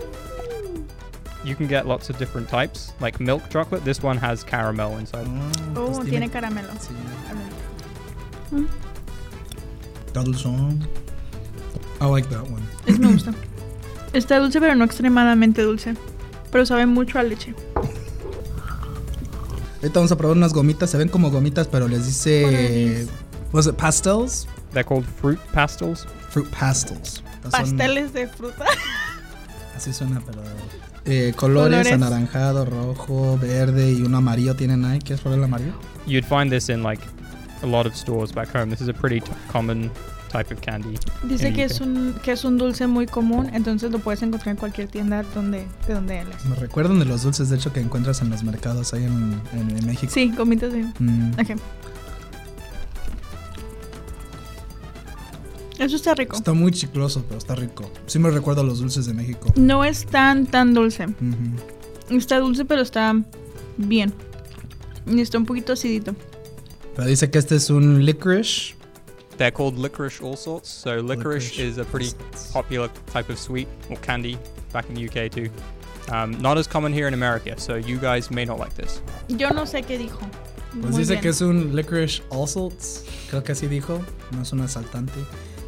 You 1.43 1.57
can 1.57 1.69
get 1.69 1.87
lots 1.87 2.11
of 2.11 2.19
different 2.19 2.49
types, 2.51 2.93
like 3.01 3.19
milk 3.19 3.43
chocolate. 3.51 3.83
This 3.83 4.03
one 4.03 4.19
has 4.19 4.45
caramel 4.45 4.99
inside. 4.99 5.27
Ah, 5.27 5.53
Oh, 5.77 5.87
pues 5.97 6.09
tiene 6.09 6.29
caramelo. 6.29 6.69
Sí. 6.79 6.93
Dulzón. 10.13 10.87
I 12.01 12.07
like 12.07 12.29
that 12.31 12.43
one. 12.43 12.63
Ese 12.87 12.99
me 12.99 13.13
gusta. 13.13 13.33
Está 14.13 14.39
dulce, 14.39 14.61
pero 14.61 14.75
no 14.75 14.85
extremadamente 14.85 15.63
dulce. 15.63 15.95
Pero 16.51 16.67
sabe 16.67 16.85
mucho 16.87 17.19
a 17.19 17.23
leche. 17.23 17.55
Ahorita 19.83 19.99
vamos 20.01 20.13
a 20.13 20.17
probar 20.17 20.37
unas 20.37 20.53
gomitas. 20.53 20.91
Se 20.91 20.99
ven 20.99 21.09
como 21.09 21.31
gomitas, 21.31 21.67
pero 21.69 21.89
les 21.89 22.07
dice. 22.07 23.07
Was 23.53 23.67
it 23.67 23.75
pastels? 23.77 24.47
They're 24.73 24.85
called 24.87 25.05
fruit 25.21 25.39
pastels. 25.53 26.07
Fruit 26.31 26.49
pastels. 26.51 27.23
Estas 27.45 27.53
son- 27.69 27.77
Pasteles 27.79 28.13
de 28.13 28.29
fruta. 28.29 28.65
así 29.77 29.93
suena, 29.93 30.23
pero. 30.25 30.43
eh, 31.07 31.33
colores, 31.37 31.79
Colores. 31.89 31.93
anaranjado, 31.93 32.65
rojo, 32.67 33.39
verde 33.39 33.91
y 33.93 34.03
uno 34.03 34.19
amarillo 34.19 34.55
tienen 34.55 34.85
ahí. 34.85 34.99
¿Quieres 35.01 35.21
probar 35.21 35.39
el 35.39 35.45
amarillo? 35.45 35.73
You'd 36.07 36.25
find 36.27 36.51
this 36.53 36.69
in 36.69 36.83
like 36.83 37.03
a 37.63 37.67
lot 37.67 37.87
of 37.87 37.95
stores 37.97 38.33
back 38.33 38.55
home. 38.55 38.67
This 38.71 38.81
is 38.83 38.89
a 38.89 38.93
pretty 38.95 39.21
t- 39.21 39.33
common 39.51 39.91
type 40.31 40.55
of 40.55 40.61
candy. 40.61 40.97
Dice 41.25 41.53
que 41.53 41.65
es 41.65 41.81
un 41.81 42.15
que 42.23 42.33
es 42.33 42.45
un 42.45 42.57
dulce 42.59 42.87
muy 42.87 43.07
común, 43.07 43.51
entonces 43.53 43.91
lo 43.91 43.99
puedes 43.99 44.23
encontrar 44.23 44.51
en 44.53 44.57
cualquier 44.57 44.89
tienda 44.89 45.23
donde 45.35 45.67
de 45.89 45.95
donde 45.95 46.21
él 46.21 46.29
es. 46.37 46.45
Me 46.47 46.55
recuerdan 46.57 46.99
de 46.99 47.05
los 47.05 47.23
dulces, 47.23 47.49
de 47.51 47.57
hecho, 47.57 47.73
que 47.73 47.81
encuentras 47.81 48.21
en 48.23 48.31
los 48.31 48.43
mercados 48.45 48.95
ahí 48.95 49.05
en, 49.05 49.41
en- 49.53 49.77
en 49.79 49.87
México. 49.87 50.13
Sí, 50.13 50.33
gomitas 50.37 50.73
de. 50.73 50.85
Mm. 50.99 51.33
Ok. 51.41 51.61
Eso 55.79 55.97
está 55.97 56.15
rico. 56.15 56.37
Está 56.37 56.53
muy 56.53 56.73
chicloso, 56.73 57.25
pero 57.27 57.39
está 57.39 57.55
rico. 57.55 57.91
Sí 58.07 58.19
me 58.19 58.31
recuerda 58.31 58.61
a 58.61 58.65
los 58.65 58.81
dulces 58.81 59.07
de 59.07 59.15
México. 59.15 59.51
No 59.57 59.83
es 59.85 60.05
tan 60.05 60.47
tan 60.47 60.75
dulce. 60.75 61.07
Está 62.11 62.39
dulce, 62.39 62.65
pero 62.67 62.83
está 62.83 63.15
bien. 63.79 64.13
Y 65.07 65.21
está 65.23 65.39
un 65.39 65.47
poquito 65.47 65.73
acidito. 65.73 66.15
Pero 66.95 67.09
dice 67.09 67.31
que 67.31 67.39
este 67.39 67.57
es 67.57 67.71
un 67.71 68.05
licorice. 68.05 68.75
They're 69.41 69.51
called 69.51 69.79
licorice 69.79 70.21
all 70.21 70.37
sorts. 70.37 70.69
So 70.69 71.01
licorice, 71.01 71.57
Licorice. 71.57 71.59
is 71.59 71.79
a 71.79 71.85
pretty 71.87 72.11
popular 72.53 72.91
type 73.07 73.31
of 73.31 73.39
sweet 73.39 73.69
or 73.89 73.97
candy 74.03 74.37
back 74.71 74.85
in 74.91 74.95
the 74.95 75.09
UK 75.09 75.31
too. 75.31 75.49
Um, 76.13 76.33
not 76.43 76.59
as 76.59 76.67
common 76.67 76.93
here 76.93 77.09
in 77.09 77.15
America, 77.15 77.59
so 77.59 77.77
you 77.77 77.97
guys 77.99 78.31
may 78.31 78.45
not 78.45 78.59
like 78.59 78.75
this. 78.75 79.01
Yo 79.29 79.49
no 79.49 79.63
sé 79.65 79.83
qué 79.83 79.97
dijo. 79.97 80.19
Pues 80.83 80.93
Muy 80.93 81.01
dice 81.01 81.13
bien. 81.15 81.23
que 81.23 81.29
es 81.31 81.41
un 81.41 81.75
licorice 81.75 82.21
all 82.29 82.47
sorts. 82.47 83.05
Creo 83.31 83.43
que 83.43 83.53
así 83.53 83.67
dijo. 83.67 84.05
No 84.33 84.43
es 84.43 84.53
un 84.53 84.61
asaltante. 84.61 85.19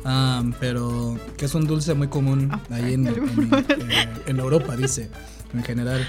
Am, 0.04 0.52
pero 0.60 1.16
que 1.38 1.46
es 1.46 1.54
un 1.54 1.66
dulce 1.66 1.94
muy 1.94 2.08
común 2.08 2.50
Ah, 2.52 2.60
ahí 2.72 2.92
en, 2.92 3.04
ya 3.06 3.10
en- 3.12 3.90
eh, 3.90 4.08
en 4.26 4.38
Europa, 4.38 4.76
dice. 4.76 5.08
En 5.54 5.62
general. 5.62 6.06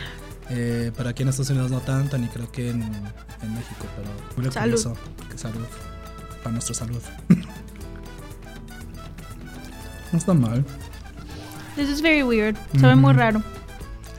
Eh, 0.50 0.92
pero 0.98 1.08
aquí 1.10 1.24
en 1.24 1.30
Estados 1.30 1.50
Unidos 1.52 1.72
no 1.72 1.80
tanto, 1.80 2.18
ni 2.18 2.28
creo 2.28 2.52
que 2.52 2.72
en, 2.72 2.82
en 2.84 3.54
México. 3.56 3.86
Pero 3.96 4.10
muy 4.36 4.52
Salud. 4.52 4.72
curioso. 4.76 4.98
Salud. 5.38 5.66
Para 6.44 6.52
nuestra 6.54 6.76
salud. 6.76 7.02
no 10.12 10.18
está 10.18 10.34
mal. 10.34 10.66
This 11.76 11.90
is 11.90 12.02
very 12.02 12.22
weird. 12.24 12.56
Sabe 12.80 12.96
muy 12.96 13.12
Ujú. 13.12 13.20
raro. 13.20 13.44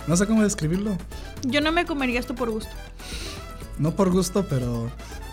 No 0.07 0.17
sé 0.17 0.27
cómo 0.27 0.43
describirlo. 0.43 0.97
Yo 1.43 1.61
no 1.61 1.71
me 1.73 1.85
comería 1.87 2.19
esto 2.19 2.35
por 2.35 2.51
gusto. 2.51 2.71
No 3.79 3.95
por 3.95 4.11
gusto, 4.11 4.47
pero. 4.49 4.91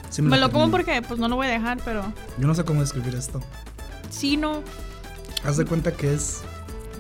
sí 0.10 0.22
Me 0.22 0.38
lo 0.38 0.52
como 0.52 0.70
porque 0.72 1.02
pues 1.02 1.20
no 1.20 1.28
lo 1.28 1.36
voy 1.36 1.48
a 1.48 1.52
dejar, 1.52 1.80
pero 1.84 2.04
Yo 2.38 2.48
no 2.48 2.54
sé 2.56 2.64
cómo 2.64 2.82
describir 2.82 3.16
esto. 3.16 3.42
sí 4.10 4.38
no. 4.38 4.62
Haz 5.44 5.58
de 5.58 5.66
cuenta 5.66 5.92
que 5.94 6.14
es. 6.14 6.42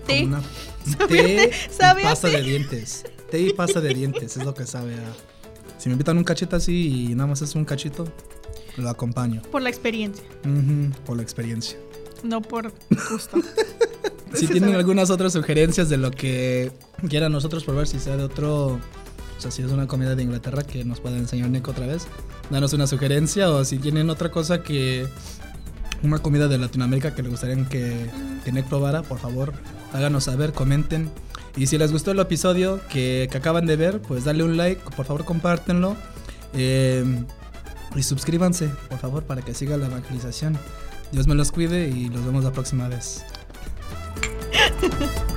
Té. 0.07 0.23
Una 0.25 0.41
té 1.07 1.51
y 1.99 2.03
pasta 2.03 2.27
de 2.29 2.41
dientes. 2.41 3.03
Té 3.29 3.39
y 3.39 3.53
pasta 3.53 3.79
de 3.81 3.93
dientes 3.93 4.35
es 4.37 4.43
lo 4.43 4.53
que 4.53 4.65
sabe 4.65 4.95
a. 4.95 5.13
Si 5.77 5.89
me 5.89 5.93
invitan 5.93 6.17
un 6.17 6.23
cachito 6.23 6.55
así 6.55 7.09
y 7.11 7.15
nada 7.15 7.27
más 7.27 7.41
es 7.41 7.53
un 7.55 7.65
cachito, 7.65 8.07
lo 8.77 8.89
acompaño. 8.89 9.41
Por 9.51 9.61
la 9.61 9.69
experiencia, 9.69 10.23
por 11.05 11.17
la 11.17 11.23
experiencia. 11.23 11.77
no 12.23 12.41
por 12.41 12.73
gusto. 13.09 13.37
Si 14.33 14.47
tienen 14.47 14.75
algunas 14.75 15.09
otras 15.09 15.33
sugerencias 15.33 15.89
de 15.89 15.97
lo 15.97 16.11
que 16.11 16.71
quieran 17.09 17.31
nosotros 17.31 17.63
probar, 17.63 17.87
si 17.87 17.99
sea 17.99 18.15
de 18.15 18.23
otro. 18.23 18.79
O 19.37 19.41
sea, 19.41 19.51
si 19.51 19.61
es 19.63 19.71
una 19.71 19.87
comida 19.87 20.15
de 20.15 20.23
Inglaterra 20.23 20.63
que 20.63 20.85
nos 20.85 20.99
pueda 20.99 21.17
enseñar 21.17 21.49
Nico 21.49 21.71
otra 21.71 21.87
vez, 21.87 22.07
danos 22.49 22.73
una 22.73 22.87
sugerencia. 22.87 23.49
O 23.49 23.65
si 23.65 23.77
tienen 23.77 24.09
otra 24.09 24.31
cosa 24.31 24.63
que. 24.63 25.07
Una 26.03 26.17
comida 26.17 26.47
de 26.47 26.57
Latinoamérica 26.57 27.13
que 27.13 27.21
les 27.21 27.29
gustaría 27.29 27.63
que, 27.67 28.07
que 28.43 28.51
Nick 28.51 28.65
probara, 28.67 29.03
por 29.03 29.19
favor, 29.19 29.53
háganos 29.93 30.23
saber, 30.23 30.51
comenten. 30.51 31.11
Y 31.55 31.67
si 31.67 31.77
les 31.77 31.91
gustó 31.91 32.11
el 32.11 32.19
episodio 32.19 32.79
que, 32.89 33.27
que 33.29 33.37
acaban 33.37 33.67
de 33.67 33.75
ver, 33.75 34.01
pues 34.01 34.23
dale 34.23 34.43
un 34.43 34.57
like, 34.57 34.81
por 34.95 35.05
favor, 35.05 35.25
compártenlo. 35.25 35.95
Eh, 36.53 37.03
y 37.95 38.03
suscríbanse, 38.03 38.69
por 38.89 38.99
favor, 38.99 39.23
para 39.23 39.41
que 39.41 39.53
siga 39.53 39.77
la 39.77 39.87
evangelización. 39.87 40.57
Dios 41.11 41.27
me 41.27 41.35
los 41.35 41.51
cuide 41.51 41.89
y 41.89 42.09
los 42.09 42.25
vemos 42.25 42.43
la 42.43 42.51
próxima 42.51 42.87
vez. 42.87 43.23